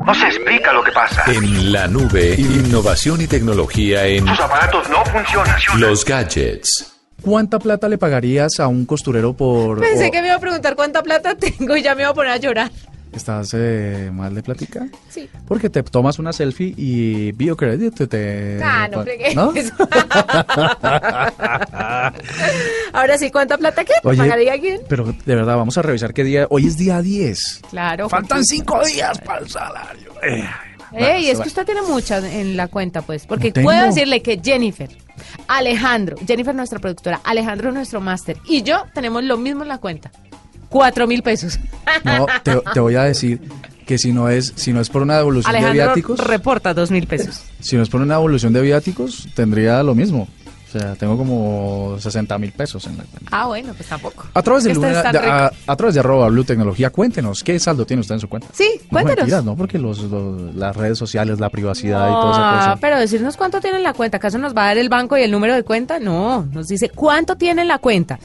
No 0.07 0.15
se 0.15 0.27
explica 0.27 0.73
lo 0.73 0.83
que 0.83 0.93
pasa. 0.93 1.23
En 1.27 1.73
la 1.73 1.87
nube, 1.89 2.35
innovación 2.39 3.21
y 3.21 3.27
tecnología 3.27 4.07
en 4.07 4.27
Sus 4.27 4.41
aparatos 4.41 4.89
no 4.89 5.05
funcionan. 5.05 5.57
los 5.79 6.05
gadgets. 6.05 6.90
¿Cuánta 7.23 7.59
plata 7.59 7.89
le 7.89 7.99
pagarías 7.99 8.61
a 8.61 8.69
un 8.69 8.85
costurero 8.87 9.33
por... 9.35 9.81
Pensé 9.81 10.09
o- 10.09 10.11
que 10.11 10.21
me 10.21 10.29
iba 10.29 10.37
a 10.37 10.41
preguntar 10.41 10.77
cuánta 10.77 11.03
plata 11.03 11.35
tengo 11.35 11.77
y 11.77 11.83
ya 11.83 11.95
me 11.95 12.03
iba 12.03 12.11
a 12.11 12.15
poner 12.15 12.33
a 12.33 12.37
llorar. 12.39 12.71
¿Estás 13.13 13.51
eh, 13.55 14.09
mal 14.13 14.33
de 14.37 14.43
plática? 14.43 14.87
Sí. 15.09 15.29
Porque 15.49 15.69
te 15.69 15.83
tomas 15.83 16.21
una 16.21 16.33
selfie 16.33 16.73
y 16.77 17.33
BioCredit 17.33 17.93
te... 17.95 18.07
te- 18.07 18.61
Ah, 18.63 18.87
no 18.89 19.03
fregué. 19.03 19.35
¿No? 19.35 19.53
Ahora 22.93 23.19
sí, 23.19 23.31
¿cuánta 23.31 23.59
plata 23.59 23.85
qué? 23.85 23.93
Oye, 24.05 24.19
¿Pagaría 24.19 24.59
quién? 24.61 24.81
pero 24.89 25.05
de 25.25 25.35
verdad, 25.35 25.57
vamos 25.57 25.77
a 25.79 25.83
revisar 25.83 26.13
qué 26.15 26.25
día... 26.25 26.47
Hoy 26.51 26.67
es 26.67 26.77
día 26.77 27.01
10. 27.03 27.63
Claro. 27.71 28.09
Faltan 28.09 28.45
cinco 28.45 28.85
días 28.85 29.19
para 29.21 29.41
el 29.41 29.49
salario. 29.49 30.13
Eh, 30.23 30.45
Ey, 30.93 31.31
es 31.31 31.41
que 31.41 31.49
usted 31.49 31.65
tiene 31.65 31.83
muchas 31.83 32.25
en 32.25 32.57
la 32.57 32.69
cuenta, 32.69 33.03
pues. 33.03 33.25
Porque 33.27 33.53
No 33.55 33.63
puedo 33.63 33.85
decirle 33.87 34.23
que 34.23 34.41
Jennifer, 34.43 34.91
Alejandro, 35.49 36.17
Jennifer 36.27 36.55
nuestra 36.55 36.79
productora, 36.79 37.21
Alejandro 37.25 37.73
nuestro 37.73 38.01
máster 38.01 38.37
y 38.47 38.63
yo 38.63 38.85
tenemos 38.95 39.25
lo 39.25 39.37
mismo 39.37 39.63
en 39.63 39.69
la 39.69 39.79
cuenta. 39.79 40.11
Cuatro 40.69 41.07
mil 41.07 41.23
pesos. 41.23 41.59
No, 42.05 42.27
te, 42.45 42.61
te 42.73 42.81
voy 42.81 42.95
a 42.95 43.03
decir 43.03 43.41
que 43.87 43.99
si 43.99 44.13
no 44.13 44.29
es 44.29 44.53
si 44.55 44.73
no 44.73 44.81
es 44.81 44.89
por 44.89 45.03
una 45.03 45.17
devolución 45.17 45.53
de 45.53 45.73
viáticos, 45.73 46.21
reporta 46.21 46.73
dos 46.75 46.93
mil 46.93 47.09
pesos. 47.09 47.43
si 47.59 47.77
no 47.77 47.83
es 47.83 47.89
por 47.89 48.01
una 48.01 48.15
devolución 48.15 48.53
de 48.53 48.63
viáticos, 48.63 49.27
tendría 49.35 49.83
lo 49.83 49.97
mismo. 49.97 50.29
O 50.73 50.79
sea, 50.79 50.95
tengo 50.95 51.17
como 51.19 51.97
60 51.99 52.39
mil 52.39 52.53
pesos 52.53 52.87
en 52.87 52.97
la 52.97 53.03
cuenta. 53.03 53.29
Ah, 53.33 53.47
bueno, 53.49 53.73
pues 53.77 53.89
tampoco. 53.89 54.25
A 54.33 54.41
través 54.41 54.63
de, 54.63 54.71
Este 54.71 54.87
Luna- 54.87 55.11
de- 55.11 55.19
a, 55.19 55.53
a 55.67 55.77
través 55.77 55.95
de 55.95 56.01
arroba 56.01 56.29
Blue 56.29 56.45
Tecnología, 56.45 56.91
cuéntenos, 56.91 57.43
¿qué 57.43 57.59
saldo 57.59 57.85
tiene 57.85 58.03
usted 58.03 58.15
en 58.15 58.21
su 58.21 58.29
cuenta? 58.29 58.47
Sí, 58.53 58.71
No, 58.85 58.89
cuéntenos. 58.91 59.17
mentiras, 59.19 59.45
no, 59.45 59.57
porque 59.57 59.79
los, 59.79 59.99
los- 60.05 60.55
las 60.55 60.77
redes 60.77 60.97
sociales, 60.97 61.41
la 61.41 61.51
privacidad 61.51 62.09
y 62.09 62.13
toda 62.13 62.31
esa 62.33 62.51
Ah, 62.51 62.59
cosa. 62.71 62.77
pero 62.81 62.99
decirnos 63.01 63.37
cuánto 63.37 63.61
tiene 63.61 63.79
en 63.79 63.83
la 63.83 63.95
cuenta. 63.95 64.19
¿Acaso 64.19 64.39
nos 64.39 64.55
va 64.57 64.63
a 64.63 64.67
dar 64.67 64.79
el 64.79 64.89
banco 64.89 65.17
y 65.19 65.23
el 65.23 65.33
número 65.33 65.55
de 65.55 65.65
cuenta? 65.65 65.99
No, 65.99 66.47
nos 66.53 66.69
dice 66.69 66.89
cuánto 66.89 67.35
tiene 67.37 67.63
en 67.63 67.69
la 67.69 67.79
cuenta. 67.79 68.21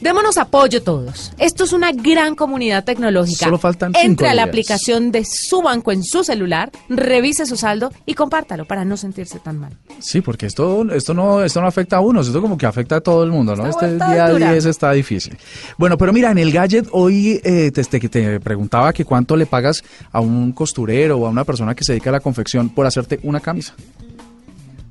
Démonos 0.00 0.38
apoyo 0.38 0.80
todos. 0.82 1.32
Esto 1.38 1.64
es 1.64 1.72
una 1.72 1.90
gran 1.90 2.36
comunidad 2.36 2.84
tecnológica. 2.84 3.46
Solo 3.46 3.58
faltan 3.58 3.92
cinco 3.92 4.06
Entre 4.06 4.28
a 4.28 4.34
la 4.34 4.42
días. 4.42 4.48
aplicación 4.48 5.10
de 5.10 5.24
su 5.24 5.60
banco 5.60 5.90
en 5.90 6.04
su 6.04 6.22
celular, 6.22 6.70
revise 6.88 7.46
su 7.46 7.56
saldo 7.56 7.90
y 8.06 8.14
compártalo 8.14 8.64
para 8.64 8.84
no 8.84 8.96
sentirse 8.96 9.40
tan 9.40 9.58
mal. 9.58 9.72
Sí, 9.98 10.20
porque 10.20 10.46
esto, 10.46 10.86
esto, 10.92 11.14
no, 11.14 11.42
esto 11.42 11.60
no 11.60 11.66
afecta 11.66 11.96
a 11.96 12.00
unos, 12.00 12.28
esto 12.28 12.40
como 12.40 12.56
que 12.56 12.66
afecta 12.66 12.96
a 12.96 13.00
todo 13.00 13.24
el 13.24 13.32
mundo, 13.32 13.56
¿no? 13.56 13.66
Esta 13.66 13.88
Este 13.90 14.04
día 14.12 14.28
dura. 14.28 14.52
10 14.52 14.66
está 14.66 14.92
difícil. 14.92 15.36
Bueno, 15.76 15.98
pero 15.98 16.12
mira, 16.12 16.30
en 16.30 16.38
el 16.38 16.52
gadget 16.52 16.86
hoy 16.92 17.40
eh, 17.42 17.72
te, 17.72 17.82
te, 17.82 18.08
te 18.08 18.38
preguntaba 18.38 18.92
que 18.92 19.04
cuánto 19.04 19.36
le 19.36 19.46
pagas 19.46 19.82
a 20.12 20.20
un 20.20 20.52
costurero 20.52 21.18
o 21.18 21.26
a 21.26 21.30
una 21.30 21.44
persona 21.44 21.74
que 21.74 21.82
se 21.82 21.94
dedica 21.94 22.10
a 22.10 22.12
la 22.12 22.20
confección 22.20 22.68
por 22.68 22.86
hacerte 22.86 23.18
una 23.24 23.40
camisa. 23.40 23.74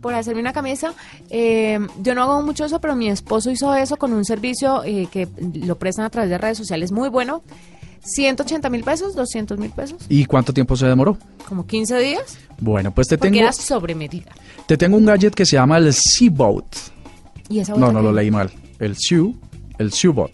Por 0.07 0.13
hacerme 0.15 0.39
una 0.39 0.53
camisa, 0.53 0.93
eh, 1.29 1.85
yo 2.01 2.15
no 2.15 2.23
hago 2.23 2.41
mucho 2.41 2.63
eso, 2.63 2.79
pero 2.79 2.95
mi 2.95 3.09
esposo 3.09 3.51
hizo 3.51 3.75
eso 3.75 3.97
con 3.97 4.13
un 4.13 4.23
servicio 4.23 4.81
eh, 4.85 5.09
que 5.11 5.27
lo 5.65 5.77
prestan 5.77 6.05
a 6.05 6.09
través 6.09 6.29
de 6.29 6.37
redes 6.37 6.57
sociales 6.57 6.93
muy 6.93 7.09
bueno. 7.09 7.43
180 8.05 8.69
mil 8.69 8.85
pesos, 8.85 9.15
200 9.17 9.57
mil 9.57 9.69
pesos, 9.69 9.97
¿Y 10.07 10.23
cuánto 10.23 10.53
tiempo 10.53 10.77
se 10.77 10.85
demoró? 10.85 11.17
como 11.45 11.67
15 11.67 11.99
días, 11.99 12.37
Bueno, 12.57 12.91
pues 12.95 13.09
te 13.09 13.17
porque 13.17 13.31
tengo, 13.31 13.43
era 13.43 13.51
sobre 13.51 13.95
medida. 13.95 14.31
te 14.65 14.77
tengo 14.77 14.95
un 14.95 15.05
gadget 15.05 15.35
que 15.35 15.45
se 15.45 15.57
llama 15.57 15.75
el 15.77 15.93
Seaboat. 15.93 16.63
Y 17.49 17.59
esa 17.59 17.75
No, 17.75 17.91
no 17.91 18.01
lo 18.01 18.13
leí 18.13 18.31
mal. 18.31 18.49
El 18.79 18.95
Shoe, 18.95 19.35
el 19.77 19.89
Shoebot. 19.89 20.31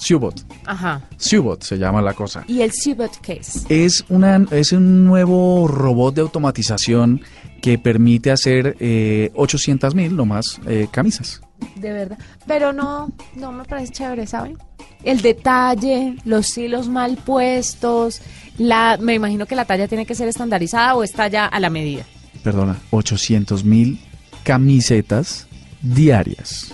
Shoebot. 0.00 0.34
Ajá. 0.66 1.00
Shoebot 1.16 1.62
se 1.62 1.78
llama 1.78 2.02
la 2.02 2.12
cosa. 2.12 2.42
Y 2.48 2.60
el 2.60 2.72
Cubot 2.72 3.16
Case. 3.20 3.60
Es, 3.68 4.04
una, 4.08 4.44
es 4.50 4.72
un 4.72 5.04
nuevo 5.06 5.68
robot 5.68 6.16
de 6.16 6.22
automatización 6.22 7.20
que 7.66 7.78
permite 7.78 8.30
hacer 8.30 8.76
eh, 8.78 9.32
800 9.34 9.92
mil 9.96 10.14
nomás 10.14 10.60
eh, 10.68 10.86
camisas. 10.88 11.40
De 11.74 11.92
verdad. 11.92 12.16
Pero 12.46 12.72
no, 12.72 13.10
no 13.34 13.50
me 13.50 13.64
parece 13.64 13.92
chévere, 13.92 14.24
¿saben? 14.28 14.56
El 15.02 15.20
detalle, 15.20 16.14
los 16.24 16.56
hilos 16.56 16.88
mal 16.88 17.16
puestos, 17.16 18.22
la, 18.56 18.98
me 19.00 19.14
imagino 19.14 19.46
que 19.46 19.56
la 19.56 19.64
talla 19.64 19.88
tiene 19.88 20.06
que 20.06 20.14
ser 20.14 20.28
estandarizada 20.28 20.94
o 20.94 21.02
está 21.02 21.26
ya 21.26 21.46
a 21.46 21.58
la 21.58 21.68
medida. 21.68 22.04
Perdona, 22.44 22.78
800 22.90 23.64
mil 23.64 23.98
camisetas 24.44 25.48
diarias. 25.82 26.72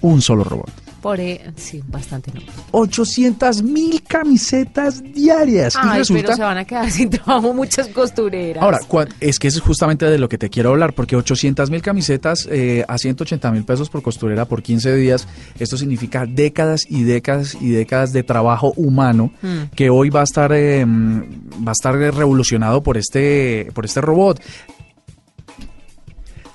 Un 0.00 0.22
solo 0.22 0.42
robot. 0.42 0.85
Por, 1.06 1.20
e- 1.20 1.40
sí, 1.54 1.80
bastante 1.86 2.32
no. 2.34 2.40
800 2.72 3.62
mil 3.62 4.02
camisetas 4.02 5.00
diarias. 5.14 5.76
y 5.76 5.78
Ay, 5.80 5.98
resulta... 5.98 6.22
pero 6.24 6.36
se 6.36 6.42
van 6.42 6.58
a 6.58 6.64
quedar 6.64 6.90
sin 6.90 7.10
trabajo 7.10 7.54
muchas 7.54 7.86
costureras. 7.86 8.60
Ahora, 8.60 8.80
es 9.20 9.38
que 9.38 9.46
eso 9.46 9.58
es 9.58 9.64
justamente 9.64 10.04
de 10.06 10.18
lo 10.18 10.28
que 10.28 10.36
te 10.36 10.50
quiero 10.50 10.70
hablar, 10.70 10.94
porque 10.94 11.14
800 11.14 11.70
mil 11.70 11.80
camisetas 11.80 12.48
eh, 12.50 12.84
a 12.88 12.98
180 12.98 13.52
mil 13.52 13.62
pesos 13.64 13.88
por 13.88 14.02
costurera 14.02 14.46
por 14.46 14.64
15 14.64 14.96
días, 14.96 15.28
esto 15.60 15.76
significa 15.76 16.26
décadas 16.26 16.84
y 16.90 17.04
décadas 17.04 17.56
y 17.60 17.70
décadas 17.70 18.12
de 18.12 18.24
trabajo 18.24 18.72
humano 18.76 19.30
Mm. 19.42 19.70
que 19.76 19.90
hoy 19.90 20.10
va 20.10 20.22
a 20.22 20.24
estar 20.24 20.50
eh, 20.52 20.84
va 20.84 21.70
a 21.70 21.72
estar 21.72 21.94
revolucionado 21.94 22.82
por 22.82 22.96
este 22.96 23.70
por 23.74 23.84
este 23.84 24.00
robot. 24.00 24.40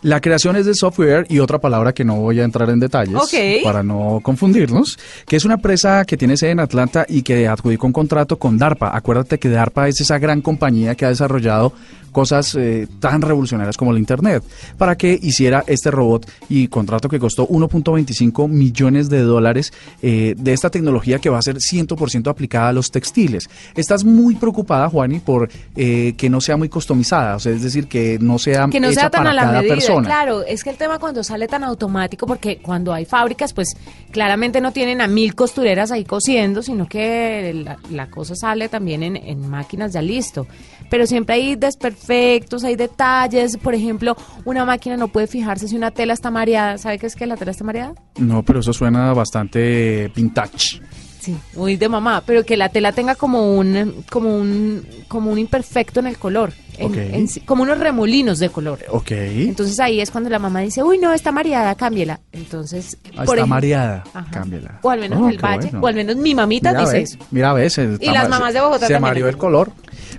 La 0.04 0.20
creación 0.20 0.56
es 0.56 0.66
de 0.66 0.74
software 0.74 1.28
y 1.30 1.40
otra 1.40 1.60
palabra 1.60 1.94
que 1.94 2.04
no 2.04 2.16
voy 2.16 2.40
a 2.40 2.44
entrar 2.44 2.70
en 2.70 2.80
detalles 2.80 3.20
para 3.64 3.84
no 3.84 4.20
confundirnos, 4.24 4.98
que 5.28 5.36
es 5.36 5.46
una 5.46 5.56
empresa 5.56 6.06
que 6.06 6.18
tiene 6.18 6.38
sede 6.38 6.52
en 6.52 6.60
Atlanta 6.60 7.06
y 7.08 7.22
que 7.22 7.48
adjudicó 7.48 7.86
un 7.86 7.94
contrato 7.94 8.40
con 8.40 8.58
DARPA. 8.58 8.96
Acuérdate 8.96 9.38
que 9.38 9.50
DARPA 9.50 9.90
es 9.90 10.02
esa 10.02 10.18
gran 10.18 10.42
compañía 10.42 10.96
que 10.96 11.06
ha 11.06 11.10
desarrollado 11.10 11.74
cosas 12.12 12.56
eh, 12.56 12.88
tan 13.00 13.22
revolucionarias 13.22 13.78
como 13.78 13.92
el 13.92 13.98
Internet 13.98 14.44
para 14.78 14.98
que 14.98 15.18
hiciera 15.22 15.64
este 15.68 15.92
robot 15.92 16.30
y 16.50 16.68
contrato 16.68 17.10
que 17.10 17.20
costó 17.20 17.48
1.25 17.48 18.48
millones 18.48 19.10
de 19.10 19.22
dólares 19.22 19.74
eh, 20.02 20.36
de 20.38 20.54
esta 20.54 20.70
tecnología 20.70 21.20
que 21.20 21.30
va 21.30 21.40
a 21.40 21.42
ser 21.42 21.58
100% 21.58 22.30
aplicada 22.30 22.70
a 22.70 22.74
los 22.74 22.92
textiles. 22.92 23.50
Estás 23.76 24.04
muy 24.04 24.36
preocupada, 24.36 24.90
Juani, 24.90 25.20
por 25.20 25.50
eh, 25.76 26.14
que 26.18 26.30
no 26.30 26.42
sea 26.42 26.58
muy 26.58 26.70
customizada, 26.70 27.36
o 27.36 27.40
sea, 27.40 27.52
es 27.54 27.64
decir, 27.64 27.88
que 27.88 28.18
no 28.20 28.38
sea, 28.38 28.68
Que 28.70 28.80
no 28.80 28.88
hecha 28.88 29.02
sea 29.02 29.10
tan 29.10 29.22
para 29.22 29.32
a 29.32 29.34
la 29.34 29.42
cada 29.44 29.62
medida, 29.62 29.74
persona. 29.74 29.91
Claro, 29.98 30.44
es 30.44 30.64
que 30.64 30.70
el 30.70 30.78
tema 30.78 31.00
cuando 31.00 31.24
sale 31.24 31.48
tan 31.48 31.64
automático, 31.64 32.26
porque 32.26 32.58
cuando 32.58 32.94
hay 32.94 33.06
fábricas, 33.06 33.54
pues 33.54 33.76
claramente 34.12 34.62
no 34.62 34.72
tienen 34.72 35.02
a 35.02 35.08
mil 35.08 35.36
costureras 35.36 35.92
ahí 35.92 36.06
cosiendo, 36.06 36.62
sino 36.62 36.88
que 36.88 37.52
la, 37.66 37.78
la 37.90 38.10
cosa 38.10 38.36
sale 38.36 38.70
también 38.70 39.04
en, 39.04 39.16
en 39.16 39.50
máquinas 39.50 39.94
ya 39.94 40.02
listo. 40.02 40.48
Pero 40.90 41.08
siempre 41.08 41.36
hay 41.36 41.56
desperfectos, 41.56 42.64
hay 42.64 42.76
detalles. 42.76 43.58
Por 43.58 43.74
ejemplo, 43.74 44.16
una 44.46 44.66
máquina 44.66 44.98
no 44.98 45.08
puede 45.08 45.28
fijarse 45.28 45.68
si 45.68 45.76
una 45.76 45.92
tela 45.92 46.14
está 46.14 46.32
mareada. 46.32 46.78
¿Sabe 46.78 47.00
qué 47.00 47.08
es 47.08 47.16
que 47.16 47.26
la 47.26 47.38
tela 47.38 47.52
está 47.52 47.64
mareada? 47.64 47.94
No, 48.18 48.44
pero 48.44 48.60
eso 48.60 48.74
suena 48.74 49.14
bastante 49.14 50.12
vintage. 50.14 50.82
Sí, 51.22 51.38
muy 51.56 51.76
de 51.78 51.88
mamá, 51.88 52.24
pero 52.26 52.44
que 52.44 52.58
la 52.58 52.70
tela 52.70 52.92
tenga 52.94 53.14
como 53.14 53.56
un 53.56 54.04
como 54.10 54.36
un 54.36 54.84
como 55.08 55.32
un 55.32 55.38
imperfecto 55.38 56.00
en 56.00 56.08
el 56.08 56.18
color, 56.18 56.52
en- 56.80 56.96
en 56.96 57.28
como 57.46 57.62
unos 57.62 57.78
remolinos 57.78 58.40
de 58.40 58.50
color. 58.50 58.80
Ok. 58.90 59.12
Entonces 59.12 59.80
ahí 59.80 60.02
es 60.02 60.10
cuando 60.10 60.32
la 60.32 60.40
mamá 60.40 60.62
dice, 60.62 60.82
uy, 60.82 60.98
no, 60.98 61.14
está 61.14 61.32
mareada, 61.32 61.76
cámbiela. 61.76 62.20
Entonces, 62.32 62.98
Ah, 62.98 63.02
por 63.04 63.22
está 63.22 63.34
ejemplo- 63.36 63.48
mareada. 63.48 64.04
Ajá. 64.16 64.32
Cámbiela. 64.32 64.80
O 64.82 64.90
al 64.90 65.00
menos 65.00 65.20
Oh, 65.22 65.26
en 65.26 65.30
el 65.30 65.38
valle, 65.38 65.68
bueno. 65.70 65.82
o 65.82 65.88
al 65.88 65.94
menos 65.96 66.16
mi 66.16 66.34
mamita 66.34 66.72
Mira, 66.72 66.82
dice 66.86 67.02
eso. 67.02 67.18
Mira, 67.30 67.54
ves. 67.54 67.78
Y 68.00 68.06
las 68.10 68.28
mamás 68.28 68.54
de 68.56 68.62
Bogotá 68.62 68.88
Se 68.88 68.94
también. 68.94 69.02
mareó 69.02 69.30
el 69.30 69.38
color. 69.38 69.72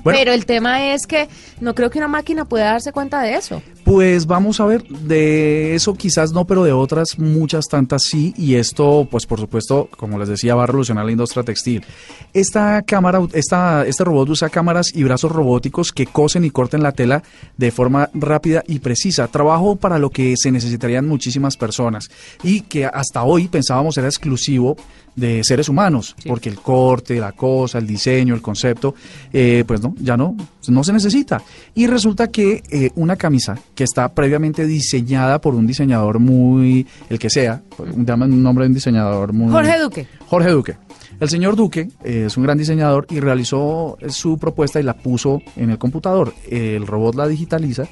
Bueno, 0.02 0.18
Pero 0.18 0.32
el 0.32 0.46
tema 0.46 0.92
es 0.92 1.06
que 1.06 1.28
no 1.60 1.74
creo 1.74 1.90
que 1.90 1.98
una 1.98 2.08
máquina 2.08 2.44
pueda 2.44 2.72
darse 2.72 2.92
cuenta 2.92 3.22
de 3.22 3.34
eso. 3.34 3.62
Pues 3.84 4.26
vamos 4.26 4.60
a 4.60 4.66
ver, 4.66 4.84
de 4.84 5.74
eso 5.74 5.94
quizás 5.94 6.32
no, 6.32 6.44
pero 6.44 6.64
de 6.64 6.72
otras 6.72 7.18
muchas 7.18 7.66
tantas 7.66 8.04
sí, 8.04 8.32
y 8.36 8.54
esto, 8.54 9.06
pues 9.10 9.26
por 9.26 9.40
supuesto, 9.40 9.88
como 9.96 10.18
les 10.18 10.28
decía, 10.28 10.54
va 10.54 10.64
a 10.64 10.66
revolucionar 10.66 11.04
la 11.04 11.12
industria 11.12 11.42
textil. 11.42 11.84
Esta 12.32 12.82
cámara, 12.82 13.20
esta, 13.32 13.84
este 13.86 14.04
robot 14.04 14.28
usa 14.30 14.48
cámaras 14.48 14.94
y 14.94 15.02
brazos 15.02 15.32
robóticos 15.32 15.92
que 15.92 16.06
cosen 16.06 16.44
y 16.44 16.50
corten 16.50 16.82
la 16.82 16.92
tela 16.92 17.22
de 17.56 17.70
forma 17.70 18.08
rápida 18.14 18.62
y 18.66 18.78
precisa. 18.78 19.28
Trabajo 19.28 19.76
para 19.76 19.98
lo 19.98 20.10
que 20.10 20.34
se 20.36 20.52
necesitarían 20.52 21.06
muchísimas 21.06 21.56
personas 21.56 22.08
y 22.42 22.62
que 22.62 22.86
hasta 22.86 23.24
hoy 23.24 23.48
pensábamos 23.48 23.98
era 23.98 24.06
exclusivo 24.06 24.76
de 25.14 25.44
seres 25.44 25.68
humanos, 25.68 26.16
porque 26.27 26.48
el 26.48 26.57
corte, 26.57 27.18
la 27.20 27.33
cosa, 27.33 27.79
el 27.79 27.87
diseño, 27.87 28.35
el 28.35 28.42
concepto, 28.42 28.94
eh, 29.33 29.64
pues 29.66 29.83
no, 29.83 29.94
ya 29.98 30.16
no, 30.16 30.37
no 30.68 30.85
se 30.85 30.92
necesita. 30.92 31.42
Y 31.75 31.87
resulta 31.87 32.29
que 32.29 32.62
eh, 32.70 32.90
una 32.94 33.16
camisa 33.16 33.59
que 33.75 33.85
está 33.85 34.09
previamente 34.14 34.66
diseñada 34.66 35.40
por 35.40 35.55
un 35.55 35.66
diseñador 35.66 36.18
muy, 36.18 36.87
el 37.11 37.18
que 37.18 37.31
sea, 37.31 37.62
llama 37.96 38.27
un 38.27 38.42
nombre 38.42 38.64
de 38.64 38.68
un 38.68 38.75
diseñador 38.75 39.33
muy... 39.33 39.51
Jorge 39.51 39.79
Duque. 39.81 40.07
Jorge 40.27 40.51
Duque. 40.51 40.77
El 41.20 41.29
señor 41.29 41.57
Duque 41.57 41.88
eh, 42.05 42.25
es 42.27 42.37
un 42.37 42.42
gran 42.42 42.59
diseñador 42.59 43.07
y 43.11 43.20
realizó 43.20 43.96
eh, 44.01 44.11
su 44.11 44.38
propuesta 44.38 44.81
y 44.81 44.83
la 44.83 44.96
puso 44.96 45.40
en 45.57 45.70
el 45.70 45.79
computador. 45.79 46.35
El 46.51 46.87
robot 46.87 47.14
la 47.14 47.29
digitaliza 47.29 47.85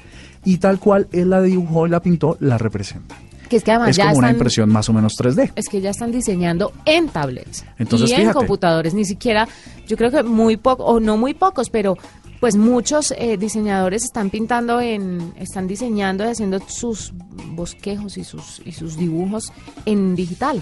y 0.43 0.57
tal 0.57 0.79
cual 0.79 1.07
él 1.11 1.29
la 1.29 1.41
dibujó 1.41 1.87
y 1.87 1.89
la 1.89 2.01
pintó, 2.01 2.35
la 2.39 2.57
representa. 2.57 3.15
Que 3.51 3.57
es 3.57 3.65
que 3.65 3.71
además 3.71 3.89
es 3.89 3.97
ya 3.97 4.05
como 4.05 4.19
una 4.19 4.31
impresión 4.31 4.69
más 4.69 4.87
o 4.87 4.93
menos 4.93 5.17
3D. 5.17 5.51
Es 5.57 5.67
que 5.67 5.81
ya 5.81 5.89
están 5.89 6.09
diseñando 6.09 6.71
en 6.85 7.09
tablets 7.09 7.65
Entonces, 7.77 8.09
y 8.09 8.13
en 8.13 8.19
fíjate. 8.19 8.37
computadores, 8.37 8.93
ni 8.93 9.03
siquiera, 9.03 9.45
yo 9.85 9.97
creo 9.97 10.09
que 10.09 10.23
muy 10.23 10.55
pocos, 10.55 10.85
o 10.87 11.01
no 11.01 11.17
muy 11.17 11.33
pocos, 11.33 11.69
pero 11.69 11.97
pues 12.39 12.55
muchos 12.55 13.13
eh, 13.17 13.35
diseñadores 13.35 14.05
están 14.05 14.29
pintando 14.29 14.79
en, 14.79 15.33
están 15.37 15.67
diseñando 15.67 16.23
y 16.23 16.27
haciendo 16.27 16.61
sus 16.65 17.11
bosquejos 17.47 18.17
y 18.17 18.23
sus, 18.23 18.61
y 18.63 18.71
sus 18.71 18.95
dibujos 18.95 19.51
en 19.85 20.15
digital. 20.15 20.61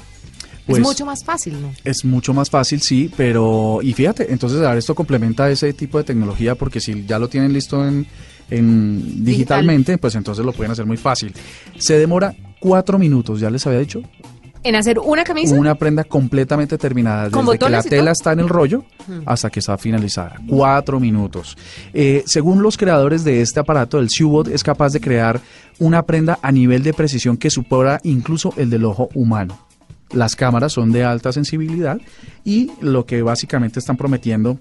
Pues- 0.65 0.80
es 0.80 0.84
mucho 0.84 1.06
más 1.06 1.23
fácil, 1.23 1.62
¿no? 1.62 1.71
Es 1.84 2.04
mucho 2.04 2.34
más 2.34 2.49
fácil, 2.49 2.82
sí, 2.82 3.12
pero... 3.15 3.82
Y 3.84 3.93
fíjate, 3.93 4.34
entonces 4.34 4.63
ahora 4.63 4.80
esto 4.80 4.95
complementa 4.95 5.47
ese 5.52 5.73
tipo 5.73 5.99
de 5.99 6.06
tecnología 6.06 6.56
porque 6.56 6.80
si 6.80 7.06
ya 7.06 7.19
lo 7.19 7.28
tienen 7.30 7.54
listo 7.54 7.88
en, 7.88 8.08
en 8.49 9.23
digitalmente, 9.23 9.99
pues 9.99 10.15
entonces 10.15 10.43
lo 10.43 10.54
pueden 10.54 10.71
hacer 10.71 10.88
muy 10.88 10.97
fácil. 10.97 11.34
Se 11.78 11.99
demora 11.99 12.34
cuatro 12.60 12.98
minutos, 13.00 13.39
ya 13.39 13.50
les 13.50 13.65
había 13.67 13.80
dicho, 13.80 14.02
En 14.63 14.76
hacer 14.76 15.00
una 15.00 15.24
camisa. 15.24 15.56
una 15.56 15.76
prenda 15.76 16.04
completamente 16.04 16.78
terminada, 16.78 17.30
¿Con 17.30 17.45
desde 17.45 17.60
que 17.60 17.69
la 17.69 17.82
tela 17.84 18.12
está 18.12 18.34
en 18.34 18.39
el 18.41 18.50
rollo 18.50 18.84
hasta 19.26 19.50
que 19.50 19.60
está 19.60 19.78
finalizada. 19.78 20.36
Cuatro 20.48 21.00
minutos. 21.00 21.58
Eh, 21.93 22.24
según 22.26 22.62
los 22.62 22.78
creadores 22.78 23.24
de 23.24 23.41
este 23.41 23.60
aparato, 23.62 24.00
el 24.00 24.10
Subot 24.10 24.48
es 24.50 24.63
capaz 24.63 24.91
de 24.93 25.00
crear 25.00 25.39
una 25.80 26.04
prenda 26.04 26.39
a 26.41 26.52
nivel 26.52 26.84
de 26.84 26.93
precisión 26.93 27.38
que 27.38 27.50
supera 27.50 28.00
incluso 28.04 28.54
el 28.58 28.69
del 28.69 28.84
ojo 28.86 29.10
humano. 29.13 29.58
Las 30.12 30.36
cámaras 30.36 30.74
son 30.74 30.91
de 30.91 31.04
alta 31.06 31.32
sensibilidad 31.32 31.98
y 32.43 32.72
lo 32.82 33.06
que 33.06 33.22
básicamente 33.22 33.80
están 33.80 33.95
prometiendo 33.95 34.58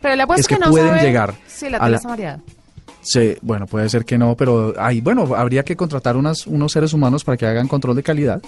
pero 0.00 0.16
le 0.16 0.24
es 0.36 0.46
que 0.46 0.58
no 0.58 0.70
pueden 0.70 1.02
llegar 1.02 1.34
si 1.46 1.68
la 1.70 1.78
a 1.78 1.80
tela 1.80 1.90
la- 1.90 1.96
está 1.96 2.08
mareada. 2.08 2.40
Se, 3.04 3.38
bueno, 3.42 3.66
puede 3.66 3.88
ser 3.88 4.04
que 4.04 4.18
no, 4.18 4.34
pero 4.36 4.74
hay, 4.78 5.00
bueno, 5.00 5.34
habría 5.36 5.62
que 5.62 5.76
contratar 5.76 6.16
unas, 6.16 6.46
unos 6.46 6.72
seres 6.72 6.92
humanos 6.92 7.22
para 7.22 7.36
que 7.36 7.46
hagan 7.46 7.68
control 7.68 7.94
de 7.96 8.02
calidad. 8.02 8.42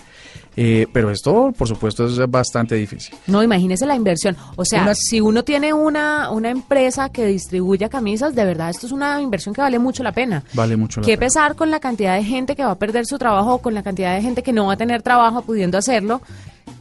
eh, 0.58 0.86
pero 0.92 1.10
esto, 1.10 1.52
por 1.56 1.68
supuesto, 1.68 2.06
es 2.06 2.18
bastante 2.30 2.74
difícil. 2.76 3.14
No, 3.26 3.42
imagínese 3.42 3.84
la 3.84 3.94
inversión. 3.94 4.34
O 4.56 4.64
sea, 4.64 4.82
Una- 4.82 4.94
si 4.94 5.20
uno 5.20 5.44
tiene 5.44 5.74
una, 5.74 6.30
una 6.30 6.48
empresa 6.48 7.10
que 7.10 7.26
distribuya 7.26 7.90
camisas, 7.90 8.34
de 8.34 8.44
verdad, 8.46 8.70
esto 8.70 8.86
es 8.86 8.92
una 8.92 9.20
inversión 9.20 9.54
que 9.54 9.60
vale 9.60 9.78
mucho 9.78 10.02
la 10.02 10.12
pena. 10.12 10.42
Vale 10.54 10.76
mucho 10.78 11.00
la 11.00 11.06
Qué 11.06 11.12
pena. 11.18 11.26
pesar 11.26 11.54
con 11.56 11.70
la 11.70 11.78
cantidad 11.78 12.16
de 12.16 12.24
gente 12.24 12.56
que 12.56 12.64
va 12.64 12.70
a 12.70 12.78
perder 12.78 13.04
su 13.04 13.18
trabajo 13.18 13.54
o 13.54 13.58
con 13.58 13.74
la 13.74 13.82
cantidad 13.82 14.14
de 14.16 14.22
gente 14.22 14.42
que 14.42 14.54
no 14.54 14.66
va 14.66 14.72
a 14.72 14.76
tener 14.78 15.02
trabajo 15.02 15.42
pudiendo 15.42 15.76
hacerlo. 15.76 16.22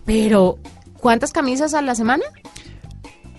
Pero, 0.06 0.58
¿cuántas 1.02 1.32
camisas 1.34 1.74
a 1.74 1.82
la 1.82 1.96
semana? 1.96 2.24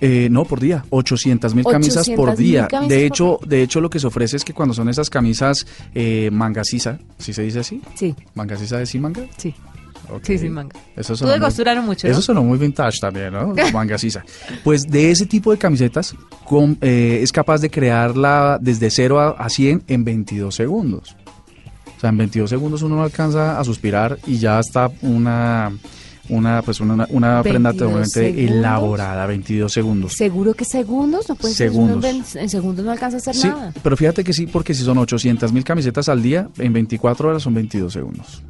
Eh, 0.00 0.28
no, 0.30 0.44
por 0.44 0.60
día, 0.60 0.84
800 0.90 1.54
mil 1.54 1.64
camisas 1.64 2.08
por 2.10 2.30
800.000 2.30 2.36
día. 2.36 2.68
camisas 2.68 2.88
De 2.90 2.96
por 2.96 3.06
hecho, 3.06 3.40
de 3.46 3.62
hecho, 3.62 3.80
lo 3.80 3.88
que 3.90 3.98
se 3.98 4.06
ofrece 4.06 4.36
es 4.36 4.44
que 4.44 4.52
cuando 4.52 4.74
son 4.74 4.88
esas 4.88 5.08
camisas 5.08 5.66
eh, 5.94 6.28
manga 6.32 6.64
sisa, 6.64 6.98
¿sí 7.18 7.32
se 7.32 7.42
dice 7.42 7.60
así? 7.60 7.80
Sí. 7.94 8.14
¿Manga 8.34 8.56
sisa 8.56 8.78
de 8.78 8.86
sí 8.86 8.98
manga? 8.98 9.22
Sí. 9.38 9.54
Sí, 10.22 10.38
sí, 10.38 10.48
manga. 10.48 10.76
Eso 10.94 11.16
Tú 11.16 11.26
de 11.26 11.80
mucho, 11.80 12.06
¿no? 12.06 12.12
Eso 12.12 12.22
sonó 12.22 12.42
muy 12.44 12.58
vintage 12.58 12.98
también, 13.00 13.32
¿no? 13.32 13.54
Manga 13.72 13.98
sisa. 13.98 14.24
Pues 14.62 14.84
de 14.84 15.10
ese 15.10 15.26
tipo 15.26 15.50
de 15.50 15.58
camisetas 15.58 16.14
con- 16.44 16.78
eh, 16.80 17.18
es 17.22 17.32
capaz 17.32 17.60
de 17.60 17.70
crearla 17.70 18.58
desde 18.60 18.88
0 18.90 19.18
a, 19.20 19.30
a 19.30 19.48
100 19.48 19.82
en 19.88 20.04
22 20.04 20.54
segundos. 20.54 21.16
O 21.96 22.00
sea, 22.00 22.10
en 22.10 22.18
22 22.18 22.48
segundos 22.50 22.82
uno 22.82 22.96
no 22.96 23.02
alcanza 23.02 23.58
a 23.58 23.64
suspirar 23.64 24.18
y 24.26 24.38
ya 24.38 24.60
está 24.60 24.90
una 25.02 25.72
una 26.28 26.62
pues 26.62 26.80
una, 26.80 27.06
una 27.10 27.42
prenda 27.42 27.70
22 27.70 27.76
totalmente 27.78 28.08
segundos. 28.34 28.56
elaborada, 28.56 29.26
22 29.26 29.72
segundos. 29.72 30.12
¿Seguro 30.14 30.54
que 30.54 30.64
segundos? 30.64 31.28
No 31.28 31.34
puede 31.34 31.54
ser. 31.54 31.70
Segundos. 31.70 31.96
uno 31.96 32.06
En 32.06 32.38
en 32.44 32.48
segundos 32.50 32.84
no 32.84 32.90
alcanza 32.92 33.16
a 33.16 33.20
hacer 33.20 33.34
Sí, 33.34 33.48
nada. 33.48 33.72
pero 33.82 33.96
fíjate 33.96 34.24
que 34.24 34.32
sí, 34.32 34.46
porque 34.46 34.74
si 34.74 34.82
son 34.84 34.98
800 34.98 35.52
mil 35.52 35.64
camisetas 35.64 36.08
al 36.08 36.22
día, 36.22 36.48
en 36.58 36.72
24 36.72 37.28
horas 37.28 37.42
son 37.42 37.54
22 37.54 37.92
segundos. 37.92 38.42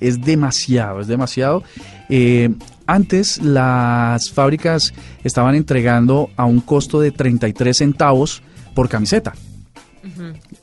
Es 0.00 0.20
demasiado, 0.20 1.00
es 1.00 1.06
demasiado. 1.06 1.62
Eh, 2.08 2.50
antes 2.86 3.40
las 3.42 4.30
fábricas 4.30 4.92
estaban 5.24 5.54
entregando 5.54 6.30
a 6.36 6.44
un 6.44 6.60
costo 6.60 7.00
de 7.00 7.10
33 7.12 7.76
centavos 7.76 8.42
por 8.74 8.88
camiseta. 8.90 9.32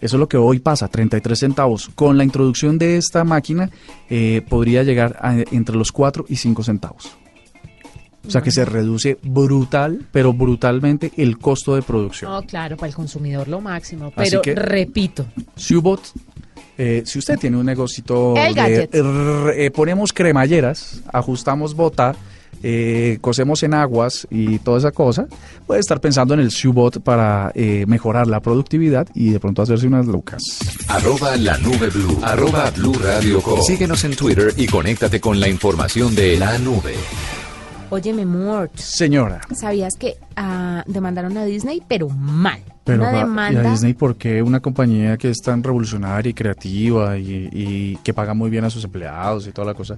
Eso 0.01 0.15
es 0.17 0.19
lo 0.19 0.27
que 0.27 0.38
hoy 0.38 0.60
pasa, 0.60 0.88
33 0.88 1.38
centavos. 1.39 1.89
Con 1.95 2.17
la 2.17 2.23
introducción 2.23 2.77
de 2.77 2.97
esta 2.97 3.23
máquina 3.23 3.69
eh, 4.10 4.41
podría 4.47 4.84
llegar 4.84 5.17
a 5.21 5.36
entre 5.51 5.75
los 5.75 5.91
4 5.91 6.25
y 6.29 6.36
5 6.36 6.63
centavos. 6.63 7.12
O 8.25 8.32
sea 8.32 8.41
que 8.41 8.51
se 8.51 8.63
reduce 8.63 9.17
brutal, 9.21 10.06
pero 10.13 10.32
brutalmente 10.32 11.12
el 11.17 11.38
costo 11.38 11.75
de 11.75 11.82
producción. 11.82 12.32
No, 12.32 12.41
claro, 12.43 12.77
para 12.77 12.88
el 12.88 12.95
consumidor 12.95 13.49
lo 13.49 13.60
máximo. 13.60 14.13
Pero 14.15 14.41
que- 14.41 14.56
repito, 14.56 15.25
Subot, 15.58 15.99
eh, 16.77 17.03
si 17.06 17.19
usted 17.19 17.38
tiene 17.38 17.58
un 17.58 17.65
negocito 17.65 18.34
de 18.34 18.88
eh, 19.65 19.71
ponemos 19.71 20.13
cremalleras, 20.13 21.01
ajustamos 21.12 21.75
bota, 21.75 22.15
eh, 22.63 23.17
cosemos 23.21 23.62
en 23.63 23.73
aguas 23.73 24.26
y 24.32 24.58
toda 24.60 24.78
esa 24.80 24.91
cosa, 24.91 25.28
puede 25.67 25.82
estar 25.82 25.99
pensando 26.02 26.34
en 26.34 26.39
el 26.39 26.49
Subot 26.49 27.02
para 27.02 27.52
eh, 27.54 27.86
mejorar 27.88 28.28
la 28.28 28.39
productividad 28.39 29.08
y 29.13 29.30
de 29.32 29.39
pronto 29.39 29.62
hacerse 29.62 29.86
unas 29.88 30.06
lucas. 30.08 30.41
Arroba 30.88 31.36
la 31.38 31.58
nube 31.60 31.89
blue. 31.89 32.17
Arroba 32.23 32.71
blue 32.71 32.93
radio 33.04 33.41
com. 33.41 33.62
Síguenos 33.62 34.04
en 34.06 34.15
Twitter 34.15 34.54
y 34.58 34.65
conéctate 34.67 35.19
con 35.21 35.39
la 35.39 35.47
información 35.49 36.15
de 36.15 36.38
la 36.38 36.58
nube. 36.58 36.95
óyeme, 37.89 38.26
Mort, 38.26 38.76
Señora, 38.78 39.41
¿sabías 39.56 39.93
que 39.99 40.15
ah, 40.36 40.84
demandaron 40.88 41.38
a 41.38 41.45
Disney? 41.45 41.82
Pero 41.88 42.10
mal. 42.10 42.60
pero 42.84 43.04
Una 43.04 43.12
va- 43.12 43.17
¿y 43.17 43.21
a 43.21 43.26
demanda. 43.26 43.71
Disney 43.71 43.93
por 43.93 44.15
qué 44.15 44.41
una 44.41 44.60
compañía 44.62 45.15
que 45.17 45.30
es 45.30 45.38
tan 45.41 45.62
revolucionaria 45.62 46.30
y 46.30 46.34
creativa 46.34 47.17
y, 47.17 47.49
y 47.52 47.95
que 47.97 48.13
paga 48.13 48.34
muy 48.34 48.49
bien 48.49 48.63
a 48.65 48.69
sus 48.71 48.84
empleados 48.84 49.45
y 49.47 49.52
toda 49.52 49.67
la 49.67 49.73
cosa? 49.76 49.97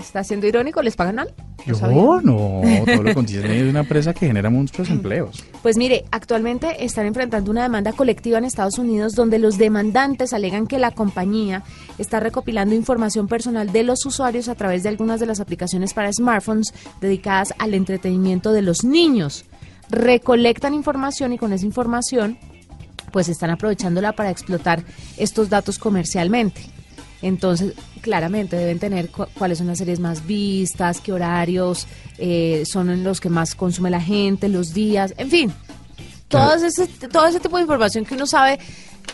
¿Está 0.00 0.24
siendo 0.24 0.46
irónico? 0.46 0.82
¿Les 0.82 0.96
pagan 0.96 1.16
mal? 1.16 1.34
No 1.58 1.64
Yo 1.66 1.74
sabía. 1.74 1.96
no, 2.22 2.62
todo 2.86 3.02
lo 3.02 3.14
con 3.14 3.26
Disney 3.26 3.60
es 3.60 3.68
una 3.68 3.80
empresa 3.80 4.14
que 4.14 4.26
genera 4.26 4.48
muchos 4.48 4.88
empleos. 4.88 5.44
Pues 5.62 5.76
mire, 5.76 6.04
actualmente 6.10 6.84
están 6.84 7.06
enfrentando 7.06 7.50
una 7.50 7.62
demanda 7.62 7.92
colectiva 7.92 8.38
en 8.38 8.44
Estados 8.44 8.78
Unidos 8.78 9.14
donde 9.14 9.38
los 9.38 9.58
demandantes 9.58 10.32
alegan 10.32 10.66
que 10.66 10.78
la 10.78 10.90
compañía 10.92 11.62
está 11.98 12.18
recopilando 12.18 12.74
información 12.74 13.28
personal 13.28 13.72
de 13.72 13.82
los 13.82 14.04
usuarios 14.06 14.48
a 14.48 14.54
través 14.54 14.82
de 14.82 14.88
algunas 14.88 15.20
de 15.20 15.26
las 15.26 15.40
aplicaciones 15.40 15.92
para 15.92 16.12
smartphones 16.12 16.72
dedicadas 17.00 17.52
al 17.58 17.74
entretenimiento 17.74 18.52
de 18.52 18.62
los 18.62 18.84
niños. 18.84 19.44
Recolectan 19.90 20.72
información 20.72 21.32
y 21.32 21.38
con 21.38 21.52
esa 21.52 21.66
información 21.66 22.38
pues 23.12 23.28
están 23.28 23.50
aprovechándola 23.50 24.12
para 24.12 24.30
explotar 24.30 24.82
estos 25.16 25.50
datos 25.50 25.78
comercialmente. 25.78 26.62
Entonces, 27.22 27.74
claramente 28.00 28.56
deben 28.56 28.78
tener 28.78 29.10
cu- 29.10 29.26
cuáles 29.38 29.58
son 29.58 29.66
las 29.66 29.78
series 29.78 30.00
más 30.00 30.26
vistas, 30.26 31.00
qué 31.00 31.12
horarios 31.12 31.86
eh, 32.18 32.62
son 32.66 33.04
los 33.04 33.20
que 33.20 33.28
más 33.28 33.54
consume 33.54 33.90
la 33.90 34.00
gente, 34.00 34.48
los 34.48 34.72
días, 34.72 35.12
en 35.18 35.28
fin. 35.30 35.52
Todo 36.28 36.54
ese, 36.54 36.86
todo 37.08 37.26
ese 37.26 37.40
tipo 37.40 37.56
de 37.56 37.62
información 37.62 38.04
que 38.04 38.14
uno 38.14 38.26
sabe 38.26 38.58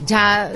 ya, 0.07 0.51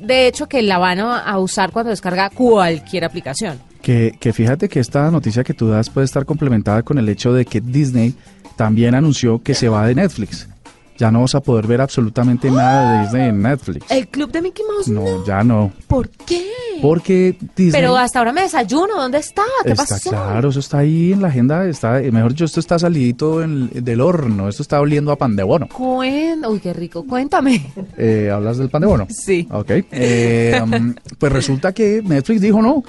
de 0.00 0.26
hecho, 0.26 0.48
que 0.48 0.62
la 0.62 0.78
van 0.78 0.98
a 1.00 1.18
a 1.20 1.38
usar 1.38 1.70
cuando 1.70 1.90
descarga 1.90 2.30
cualquier 2.30 3.04
aplicación. 3.04 3.58
Que, 3.82 4.16
que 4.18 4.32
fíjate 4.32 4.68
que 4.68 4.80
esta 4.80 5.10
noticia 5.10 5.44
que 5.44 5.54
tú 5.54 5.68
das 5.68 5.90
puede 5.90 6.06
estar 6.06 6.24
complementada 6.24 6.82
con 6.82 6.98
el 6.98 7.08
hecho 7.08 7.32
de 7.32 7.44
que 7.44 7.60
Disney 7.60 8.14
también 8.56 8.94
anunció 8.94 9.42
que 9.42 9.54
se 9.54 9.68
va 9.68 9.86
de 9.86 9.94
Netflix. 9.94 10.48
Ya 10.98 11.10
no 11.10 11.20
vas 11.22 11.34
a 11.34 11.40
poder 11.40 11.66
ver 11.66 11.80
absolutamente 11.80 12.50
nada 12.50 12.94
de 12.98 13.02
Disney 13.02 13.28
en 13.28 13.42
Netflix. 13.42 13.90
El 13.90 14.08
club 14.08 14.30
de 14.32 14.42
Mickey 14.42 14.64
Mouse, 14.66 14.88
no. 14.88 15.02
No, 15.02 15.26
ya 15.26 15.44
no. 15.44 15.72
¿Por 15.86 16.08
qué? 16.08 16.42
Porque 16.80 17.36
Disney... 17.54 17.72
Pero 17.80 17.96
hasta 17.96 18.18
ahora 18.18 18.32
me 18.32 18.42
desayuno, 18.42 18.96
¿dónde 18.96 19.18
estaba? 19.18 19.48
¿Qué 19.64 19.72
Está 19.72 19.84
pasó? 19.86 20.10
claro, 20.10 20.48
eso 20.50 20.60
está 20.60 20.78
ahí 20.78 21.12
en 21.12 21.22
la 21.22 21.28
agenda, 21.28 21.66
está, 21.66 22.00
mejor 22.12 22.32
dicho, 22.32 22.44
esto 22.44 22.60
está 22.60 22.78
salidito 22.78 23.42
en- 23.42 23.70
del 23.84 24.00
horno, 24.00 24.48
esto 24.48 24.62
está 24.62 24.80
oliendo 24.80 25.12
a 25.12 25.16
pan 25.16 25.36
de 25.36 25.42
bono. 25.42 25.68
Cuen- 25.68 26.46
Uy, 26.48 26.60
qué 26.60 26.72
rico, 26.72 27.04
cuéntame. 27.06 27.72
Eh, 27.98 28.30
¿Hablas 28.32 28.58
del 28.58 28.68
pan 28.68 28.80
de 28.82 28.86
bono? 28.88 29.06
Sí. 29.10 29.46
Ok. 29.50 29.70
Eh, 29.90 30.60
um, 30.62 30.94
pues 31.18 31.32
resulta 31.32 31.72
que 31.72 32.02
Netflix 32.04 32.40
dijo 32.40 32.60
no. 32.62 32.82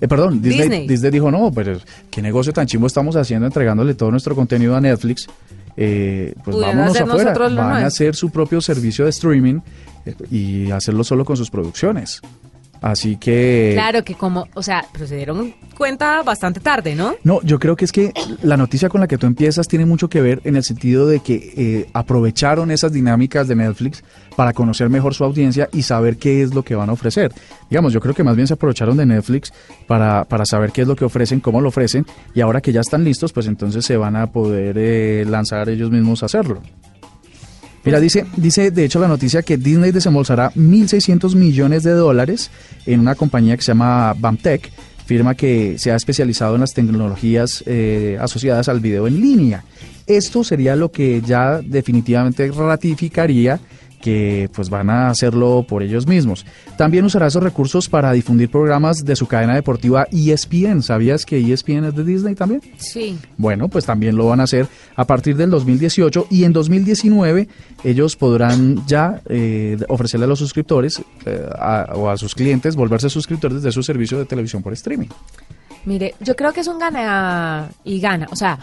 Eh, 0.00 0.08
perdón, 0.08 0.40
Disney, 0.42 0.60
Disney. 0.62 0.86
Disney 0.88 1.10
dijo 1.12 1.30
no, 1.30 1.52
pero 1.52 1.78
qué 2.10 2.20
negocio 2.22 2.52
tan 2.52 2.66
chimbo 2.66 2.86
estamos 2.88 3.14
haciendo 3.16 3.46
entregándole 3.46 3.94
todo 3.94 4.10
nuestro 4.10 4.34
contenido 4.34 4.74
a 4.76 4.80
Netflix. 4.80 5.28
Eh, 5.76 6.34
pues 6.44 6.56
vámonos 6.56 7.00
afuera. 7.00 7.32
Van 7.32 7.84
a 7.84 7.86
hacer 7.86 8.14
su 8.14 8.30
propio 8.30 8.60
servicio 8.60 9.04
de 9.04 9.10
streaming 9.10 9.60
eh, 10.04 10.14
y 10.30 10.70
hacerlo 10.70 11.04
solo 11.04 11.24
con 11.24 11.36
sus 11.36 11.50
producciones. 11.50 12.20
Así 12.82 13.16
que... 13.16 13.70
Claro 13.74 14.02
que 14.02 14.16
como, 14.16 14.48
o 14.54 14.62
sea, 14.62 14.84
pero 14.92 15.06
se 15.06 15.16
dieron 15.16 15.54
cuenta 15.78 16.22
bastante 16.22 16.58
tarde, 16.58 16.96
¿no? 16.96 17.14
No, 17.22 17.40
yo 17.42 17.60
creo 17.60 17.76
que 17.76 17.84
es 17.84 17.92
que 17.92 18.12
la 18.42 18.56
noticia 18.56 18.88
con 18.88 19.00
la 19.00 19.06
que 19.06 19.18
tú 19.18 19.26
empiezas 19.26 19.68
tiene 19.68 19.86
mucho 19.86 20.08
que 20.08 20.20
ver 20.20 20.40
en 20.44 20.56
el 20.56 20.64
sentido 20.64 21.06
de 21.06 21.20
que 21.20 21.54
eh, 21.56 21.88
aprovecharon 21.92 22.72
esas 22.72 22.92
dinámicas 22.92 23.46
de 23.46 23.54
Netflix 23.54 24.02
para 24.36 24.52
conocer 24.52 24.90
mejor 24.90 25.14
su 25.14 25.22
audiencia 25.22 25.68
y 25.72 25.82
saber 25.82 26.16
qué 26.16 26.42
es 26.42 26.54
lo 26.54 26.64
que 26.64 26.74
van 26.74 26.90
a 26.90 26.92
ofrecer. 26.92 27.32
Digamos, 27.70 27.92
yo 27.92 28.00
creo 28.00 28.14
que 28.14 28.24
más 28.24 28.34
bien 28.34 28.48
se 28.48 28.54
aprovecharon 28.54 28.96
de 28.96 29.06
Netflix 29.06 29.52
para, 29.86 30.24
para 30.24 30.44
saber 30.44 30.72
qué 30.72 30.82
es 30.82 30.88
lo 30.88 30.96
que 30.96 31.04
ofrecen, 31.04 31.38
cómo 31.38 31.60
lo 31.60 31.68
ofrecen 31.68 32.04
y 32.34 32.40
ahora 32.40 32.60
que 32.60 32.72
ya 32.72 32.80
están 32.80 33.04
listos, 33.04 33.32
pues 33.32 33.46
entonces 33.46 33.84
se 33.84 33.96
van 33.96 34.16
a 34.16 34.26
poder 34.26 34.76
eh, 34.76 35.24
lanzar 35.28 35.68
ellos 35.68 35.90
mismos 35.92 36.24
a 36.24 36.26
hacerlo. 36.26 36.60
Mira, 37.84 37.98
dice, 37.98 38.26
dice 38.36 38.70
de 38.70 38.84
hecho 38.84 39.00
la 39.00 39.08
noticia 39.08 39.42
que 39.42 39.56
Disney 39.56 39.90
desembolsará 39.90 40.52
1.600 40.52 41.34
millones 41.34 41.82
de 41.82 41.92
dólares 41.92 42.50
en 42.86 43.00
una 43.00 43.14
compañía 43.16 43.56
que 43.56 43.62
se 43.62 43.72
llama 43.72 44.14
BAMTech, 44.16 44.70
firma 45.04 45.34
que 45.34 45.78
se 45.78 45.90
ha 45.90 45.96
especializado 45.96 46.54
en 46.54 46.60
las 46.60 46.74
tecnologías 46.74 47.64
eh, 47.66 48.16
asociadas 48.20 48.68
al 48.68 48.80
video 48.80 49.08
en 49.08 49.20
línea. 49.20 49.64
Esto 50.06 50.44
sería 50.44 50.76
lo 50.76 50.92
que 50.92 51.22
ya 51.22 51.60
definitivamente 51.60 52.50
ratificaría 52.50 53.60
que 54.02 54.50
pues 54.54 54.68
van 54.68 54.90
a 54.90 55.08
hacerlo 55.08 55.64
por 55.66 55.82
ellos 55.82 56.06
mismos. 56.06 56.44
También 56.76 57.06
usará 57.06 57.28
esos 57.28 57.42
recursos 57.42 57.88
para 57.88 58.12
difundir 58.12 58.50
programas 58.50 59.04
de 59.06 59.16
su 59.16 59.26
cadena 59.26 59.54
deportiva 59.54 60.06
ESPN. 60.12 60.82
¿Sabías 60.82 61.24
que 61.24 61.38
ESPN 61.38 61.84
es 61.86 61.94
de 61.94 62.04
Disney 62.04 62.34
también? 62.34 62.60
Sí. 62.76 63.16
Bueno, 63.38 63.68
pues 63.68 63.86
también 63.86 64.16
lo 64.16 64.26
van 64.26 64.40
a 64.40 64.42
hacer 64.42 64.66
a 64.96 65.06
partir 65.06 65.36
del 65.36 65.48
2018 65.50 66.26
y 66.28 66.44
en 66.44 66.52
2019 66.52 67.48
ellos 67.84 68.16
podrán 68.16 68.84
ya 68.86 69.22
eh, 69.28 69.78
ofrecerle 69.88 70.24
a 70.24 70.28
los 70.28 70.38
suscriptores 70.38 71.00
eh, 71.24 71.48
a- 71.58 71.92
o 71.94 72.10
a 72.10 72.16
sus 72.18 72.34
clientes 72.34 72.76
volverse 72.76 73.08
suscriptores 73.08 73.62
de 73.62 73.72
su 73.72 73.82
servicio 73.82 74.18
de 74.18 74.24
televisión 74.26 74.62
por 74.62 74.72
streaming. 74.74 75.08
Mire, 75.84 76.14
yo 76.20 76.36
creo 76.36 76.52
que 76.52 76.60
es 76.60 76.66
un 76.68 76.78
gana 76.78 77.68
y 77.84 78.00
gana. 78.00 78.26
O 78.30 78.36
sea, 78.36 78.58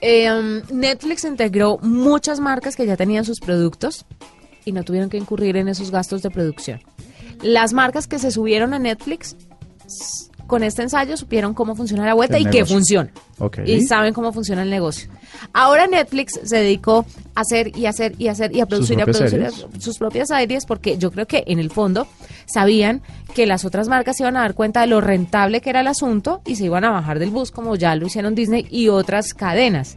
eh, 0.00 0.30
um, 0.32 0.60
Netflix 0.78 1.24
integró 1.24 1.78
muchas 1.82 2.38
marcas 2.38 2.76
que 2.76 2.86
ya 2.86 2.96
tenían 2.96 3.24
sus 3.24 3.40
productos 3.40 4.04
y 4.68 4.72
no 4.72 4.84
tuvieron 4.84 5.10
que 5.10 5.16
incurrir 5.16 5.56
en 5.56 5.68
esos 5.68 5.90
gastos 5.90 6.22
de 6.22 6.30
producción. 6.30 6.80
Las 7.42 7.72
marcas 7.72 8.06
que 8.06 8.18
se 8.18 8.30
subieron 8.30 8.74
a 8.74 8.78
Netflix 8.78 9.36
con 10.46 10.62
este 10.62 10.82
ensayo 10.82 11.16
supieron 11.16 11.52
cómo 11.54 11.76
funciona 11.76 12.06
la 12.06 12.14
vuelta 12.14 12.38
El 12.38 12.46
y 12.46 12.50
que 12.50 12.64
funciona. 12.64 13.10
Ok. 13.38 13.58
Y 13.66 13.82
saben 13.82 14.14
cómo 14.14 14.32
funciona 14.32 14.62
el 14.62 14.70
negocio. 14.70 15.10
Ahora 15.52 15.86
Netflix 15.86 16.40
se 16.42 16.56
dedicó 16.56 17.04
a 17.34 17.42
hacer 17.42 17.76
y 17.76 17.86
hacer 17.86 18.14
y 18.18 18.28
hacer 18.28 18.56
y 18.56 18.60
a 18.60 18.66
producir 18.66 18.98
y 18.98 19.02
a 19.02 19.04
producir 19.04 19.30
series. 19.30 19.66
sus 19.78 19.98
propias 19.98 20.28
series 20.28 20.64
porque 20.64 20.96
yo 20.96 21.10
creo 21.10 21.26
que 21.26 21.44
en 21.46 21.58
el 21.58 21.70
fondo 21.70 22.08
sabían 22.46 23.02
que 23.34 23.46
las 23.46 23.64
otras 23.64 23.88
marcas 23.88 24.16
se 24.16 24.22
iban 24.22 24.36
a 24.36 24.40
dar 24.40 24.54
cuenta 24.54 24.80
de 24.80 24.86
lo 24.86 25.00
rentable 25.00 25.60
que 25.60 25.70
era 25.70 25.80
el 25.80 25.86
asunto 25.86 26.40
y 26.46 26.56
se 26.56 26.64
iban 26.64 26.84
a 26.84 26.90
bajar 26.90 27.18
del 27.18 27.30
bus 27.30 27.50
como 27.50 27.76
ya 27.76 27.94
lo 27.94 28.06
hicieron 28.06 28.34
Disney 28.34 28.66
y 28.70 28.88
otras 28.88 29.34
cadenas. 29.34 29.96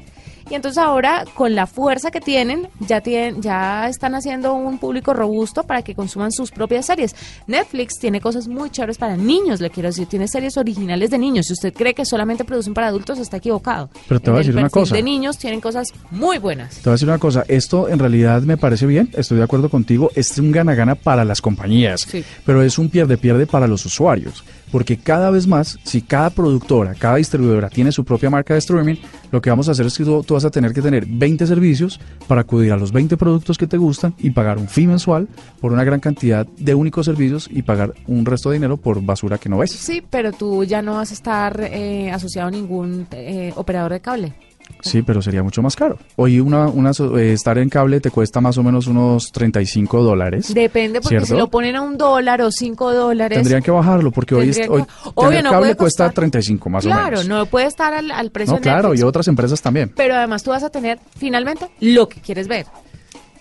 Y 0.51 0.55
entonces 0.55 0.77
ahora 0.77 1.23
con 1.33 1.55
la 1.55 1.65
fuerza 1.65 2.11
que 2.11 2.19
tienen 2.19 2.67
ya 2.81 2.99
tienen 2.99 3.41
ya 3.41 3.87
están 3.87 4.15
haciendo 4.15 4.53
un 4.53 4.79
público 4.79 5.13
robusto 5.13 5.63
para 5.63 5.81
que 5.81 5.95
consuman 5.95 6.31
sus 6.33 6.51
propias 6.51 6.85
series. 6.87 7.15
Netflix 7.47 7.97
tiene 7.99 8.19
cosas 8.19 8.49
muy 8.49 8.69
chéveres 8.69 8.97
para 8.97 9.15
niños, 9.15 9.61
le 9.61 9.69
quiero 9.69 9.87
decir, 9.87 10.07
tiene 10.07 10.27
series 10.27 10.57
originales 10.57 11.09
de 11.09 11.17
niños. 11.17 11.47
Si 11.47 11.53
usted 11.53 11.73
cree 11.73 11.93
que 11.93 12.05
solamente 12.05 12.43
producen 12.43 12.73
para 12.73 12.87
adultos 12.87 13.17
está 13.19 13.37
equivocado. 13.37 13.89
Pero 14.09 14.19
te 14.19 14.29
voy 14.29 14.37
a 14.39 14.43
decir 14.43 14.57
una 14.57 14.69
cosa. 14.69 14.93
de 14.95 15.03
niños 15.03 15.37
tienen 15.37 15.61
cosas 15.61 15.87
muy 16.11 16.37
buenas. 16.37 16.75
Te 16.75 16.81
voy 16.83 16.91
a 16.91 16.95
decir 16.95 17.07
una 17.07 17.17
cosa, 17.17 17.45
esto 17.47 17.87
en 17.87 17.97
realidad 17.99 18.41
me 18.41 18.57
parece 18.57 18.85
bien, 18.85 19.09
estoy 19.13 19.37
de 19.37 19.43
acuerdo 19.45 19.69
contigo, 19.69 20.11
es 20.15 20.37
un 20.37 20.51
gana-gana 20.51 20.95
para 20.95 21.23
las 21.23 21.39
compañías, 21.41 22.01
Sí. 22.01 22.25
pero 22.45 22.61
es 22.61 22.77
un 22.77 22.89
pierde-pierde 22.89 23.47
para 23.47 23.67
los 23.67 23.85
usuarios, 23.85 24.43
porque 24.71 24.97
cada 24.97 25.29
vez 25.29 25.47
más, 25.47 25.77
si 25.84 26.01
cada 26.01 26.29
productora, 26.29 26.95
cada 26.95 27.17
distribuidora 27.17 27.69
tiene 27.69 27.91
su 27.91 28.05
propia 28.05 28.29
marca 28.29 28.53
de 28.53 28.60
streaming, 28.60 28.95
lo 29.31 29.41
que 29.41 29.49
vamos 29.49 29.67
a 29.67 29.71
hacer 29.71 29.86
es 29.86 29.97
que 29.97 30.03
tú, 30.03 30.23
tú 30.23 30.34
vas 30.34 30.45
a 30.45 30.51
tener 30.51 30.73
que 30.73 30.81
tener 30.81 31.05
20 31.05 31.45
servicios 31.45 31.99
para 32.27 32.41
acudir 32.41 32.71
a 32.71 32.77
los 32.77 32.91
20 32.91 33.17
productos 33.17 33.57
que 33.57 33.67
te 33.67 33.77
gustan 33.77 34.13
y 34.17 34.31
pagar 34.31 34.57
un 34.57 34.67
fee 34.67 34.88
mensual 34.88 35.27
por 35.60 35.71
una 35.73 35.84
gran 35.84 35.99
cantidad 35.99 36.45
de 36.45 36.75
únicos 36.75 37.05
servicios 37.05 37.49
y 37.51 37.62
pagar 37.62 37.93
un 38.07 38.25
resto 38.25 38.49
de 38.49 38.55
dinero 38.55 38.77
por 38.77 39.01
basura 39.03 39.38
que 39.38 39.49
no 39.49 39.57
ves. 39.57 39.71
Sí, 39.71 40.03
pero 40.10 40.31
tú 40.31 40.63
ya 40.63 40.81
no 40.81 40.93
vas 40.93 41.12
a 41.12 41.13
estar 41.13 41.62
eh, 41.62 42.12
asociado 42.12 42.47
a 42.47 42.51
ningún 42.51 43.07
eh, 43.12 43.53
operador 43.55 43.91
de 43.91 43.99
cable. 43.99 44.34
Sí, 44.82 45.02
pero 45.02 45.22
sería 45.22 45.44
mucho 45.44 45.62
más 45.62 45.76
caro. 45.76 45.98
Hoy 46.15 46.39
una, 46.39 46.67
una 46.67 46.91
eh, 46.91 47.34
estar 47.34 47.58
en 47.58 47.70
cable 47.70 48.00
te 48.02 48.10
cuesta 48.12 48.41
más 48.41 48.58
o 48.58 48.63
menos 48.63 48.88
unos 48.88 49.32
35 49.32 50.02
dólares. 50.04 50.54
Depende, 50.54 51.02
porque 51.02 51.26
si 51.26 51.34
lo 51.36 51.50
ponen 51.50 51.76
a 51.76 51.82
un 51.82 51.98
dólar 51.98 52.41
o 52.41 52.52
cinco 52.52 52.94
dólares. 52.94 53.38
Tendrían 53.38 53.62
que 53.63 53.72
bajarlo 53.72 54.12
porque 54.12 54.36
hoy, 54.36 54.46
Tendrían 54.52 54.70
hoy 54.72 54.84
que- 54.84 54.89
Obvio, 55.15 55.44
no 55.44 55.52
cable 55.52 55.76
cuesta 55.76 56.06
costar- 56.06 56.13
35 56.13 56.70
más 56.70 56.86
o 56.86 56.89
Claro, 56.89 57.17
menos. 57.17 57.28
no 57.28 57.46
puede 57.46 57.67
estar 57.67 57.94
al, 57.94 58.12
al 58.12 58.32
precio 58.32 58.54
No, 58.54 58.58
de 58.60 58.63
claro, 58.63 58.94
y 58.96 59.02
otras 59.04 59.28
empresas 59.28 59.62
también. 59.62 59.91
Pero 59.96 60.15
además 60.15 60.44
tú 60.44 60.50
vas 60.52 60.63
a 60.63 60.70
tener 60.70 61.00
finalmente 61.17 61.70
lo 61.80 62.10
que 62.10 62.20
quieres 62.22 62.48
ver. 62.48 62.65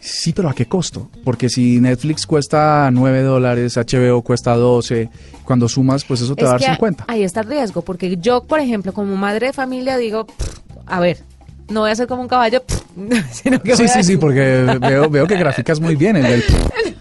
Sí, 0.03 0.33
pero 0.33 0.49
¿a 0.49 0.55
qué 0.55 0.65
costo? 0.67 1.11
Porque 1.25 1.51
si 1.51 1.79
Netflix 1.79 2.27
cuesta 2.27 2.89
9 2.91 3.21
dólares, 3.21 3.77
HBO 3.77 4.23
cuesta 4.23 4.55
12, 4.57 5.11
cuando 5.45 5.69
sumas, 5.69 6.05
pues 6.05 6.23
eso 6.23 6.35
te 6.35 6.45
va 6.45 6.51
a 6.51 6.53
dar 6.53 6.61
que 6.61 6.67
50. 6.73 7.05
Ahí 7.07 7.23
está 7.23 7.41
el 7.41 7.49
riesgo, 7.49 7.83
porque 7.83 8.17
yo, 8.17 8.45
por 8.45 8.61
ejemplo, 8.61 8.95
como 8.95 9.15
madre 9.17 9.49
de 9.49 9.53
familia, 9.53 9.99
digo, 9.99 10.25
"Pff, 10.27 10.59
a 10.87 11.01
ver, 11.01 11.19
no 11.71 11.81
voy 11.81 11.91
a 11.91 11.95
ser 11.97 12.07
como 12.07 12.23
un 12.23 12.29
caballo, 12.29 12.63
pff, 12.63 12.83
sino 13.33 13.61
que 13.63 13.77
Sí, 13.77 13.85
a- 13.85 13.89
sí, 13.89 14.03
sí, 14.03 14.17
porque 14.17 14.77
veo, 14.81 15.09
veo 15.09 15.27
que 15.27 15.37
graficas 15.37 15.81
muy 15.81 15.97
bien 15.97 16.17
en 16.17 16.27
el... 16.27 16.45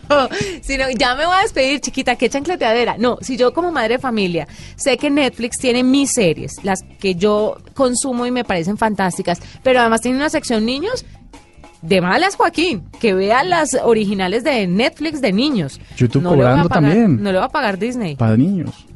No, 0.09 0.27
sino 0.61 0.85
ya 0.97 1.13
me 1.13 1.23
voy 1.27 1.35
a 1.37 1.43
despedir, 1.43 1.81
chiquita, 1.81 2.15
qué 2.15 2.29
chancleteadera. 2.31 2.95
No, 2.97 3.19
si 3.21 3.37
yo 3.37 3.53
como 3.53 3.71
madre 3.71 3.95
de 3.95 3.99
familia 3.99 4.47
sé 4.75 4.97
que 4.97 5.11
Netflix 5.11 5.59
tiene 5.59 5.83
mis 5.83 6.09
series, 6.11 6.63
las 6.63 6.81
que 6.99 7.13
yo 7.13 7.57
consumo 7.75 8.25
y 8.25 8.31
me 8.31 8.43
parecen 8.43 8.75
fantásticas, 8.75 9.39
pero 9.61 9.81
además 9.81 10.01
tiene 10.01 10.17
una 10.17 10.31
sección 10.31 10.65
niños, 10.65 11.05
de 11.83 12.01
malas, 12.01 12.35
Joaquín, 12.37 12.83
que 12.99 13.13
vea 13.13 13.43
las 13.43 13.75
originales 13.75 14.43
de 14.43 14.65
Netflix 14.65 15.21
de 15.21 15.31
niños. 15.31 15.79
YouTube 15.95 16.23
no 16.23 16.31
cobrando 16.31 16.67
pagar- 16.67 16.89
también. 16.89 17.21
No 17.21 17.31
le 17.31 17.37
va 17.37 17.45
a 17.45 17.49
pagar 17.49 17.77
Disney. 17.77 18.15
Para 18.15 18.35
niños. 18.35 18.87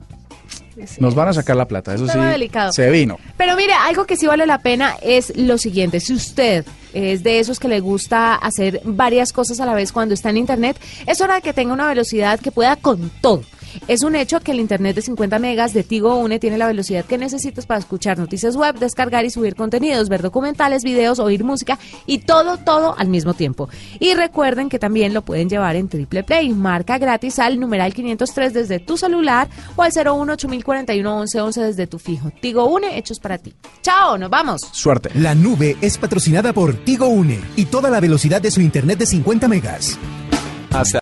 Nos 0.99 1.15
van 1.15 1.27
a 1.27 1.33
sacar 1.33 1.55
la 1.55 1.67
plata, 1.67 1.93
eso 1.93 2.07
sí. 2.07 2.17
delicado. 2.17 2.71
Se 2.71 2.89
vino. 2.89 3.17
Pero 3.37 3.55
mire, 3.55 3.73
algo 3.73 4.05
que 4.05 4.15
sí 4.17 4.25
vale 4.25 4.45
la 4.45 4.59
pena 4.59 4.95
es 5.01 5.35
lo 5.35 5.57
siguiente. 5.57 5.99
Si 5.99 6.13
usted 6.13 6.65
es 6.93 7.23
de 7.23 7.39
esos 7.39 7.59
que 7.59 7.67
le 7.67 7.79
gusta 7.79 8.35
hacer 8.35 8.81
varias 8.83 9.33
cosas 9.33 9.59
a 9.59 9.65
la 9.65 9.73
vez 9.73 9.91
cuando 9.91 10.13
está 10.13 10.29
en 10.29 10.37
Internet, 10.37 10.79
es 11.05 11.21
hora 11.21 11.35
de 11.35 11.41
que 11.41 11.53
tenga 11.53 11.73
una 11.73 11.87
velocidad 11.87 12.39
que 12.39 12.51
pueda 12.51 12.75
con 12.75 13.09
todo. 13.21 13.43
Es 13.87 14.03
un 14.03 14.15
hecho 14.15 14.39
que 14.39 14.51
el 14.51 14.59
Internet 14.59 14.95
de 14.95 15.01
50 15.01 15.39
megas 15.39 15.73
de 15.73 15.83
Tigo 15.83 16.15
Une 16.17 16.39
tiene 16.39 16.57
la 16.57 16.67
velocidad 16.67 17.05
que 17.05 17.17
necesitas 17.17 17.65
para 17.65 17.79
escuchar 17.79 18.17
noticias 18.17 18.55
web, 18.55 18.77
descargar 18.79 19.25
y 19.25 19.29
subir 19.29 19.55
contenidos, 19.55 20.09
ver 20.09 20.21
documentales, 20.21 20.83
videos, 20.83 21.19
oír 21.19 21.43
música 21.43 21.79
y 22.05 22.19
todo, 22.19 22.57
todo 22.57 22.95
al 22.97 23.07
mismo 23.07 23.33
tiempo. 23.33 23.69
Y 23.99 24.13
recuerden 24.13 24.69
que 24.69 24.79
también 24.79 25.13
lo 25.13 25.23
pueden 25.23 25.49
llevar 25.49 25.75
en 25.75 25.89
Triple 25.89 26.23
Play, 26.23 26.49
marca 26.49 26.97
gratis 26.97 27.39
al 27.39 27.59
numeral 27.59 27.93
503 27.93 28.53
desde 28.53 28.79
tu 28.79 28.97
celular 28.97 29.47
o 29.75 29.83
al 29.83 29.91
01 29.91 30.33
8041 30.33 31.19
1111 31.19 31.61
desde 31.61 31.87
tu 31.87 31.99
fijo. 31.99 32.31
Tigo 32.41 32.65
Une, 32.65 32.97
hechos 32.97 33.19
para 33.19 33.37
ti. 33.37 33.53
Chao, 33.81 34.17
nos 34.17 34.29
vamos. 34.29 34.61
Suerte. 34.71 35.09
La 35.15 35.35
nube 35.35 35.77
es 35.81 35.97
patrocinada 35.97 36.53
por 36.53 36.75
Tigo 36.75 37.07
Une 37.07 37.39
y 37.55 37.65
toda 37.65 37.89
la 37.89 37.99
velocidad 37.99 38.41
de 38.41 38.51
su 38.51 38.61
internet 38.61 38.99
de 38.99 39.05
50 39.05 39.47
megas. 39.47 39.97
Hasta 40.71 41.01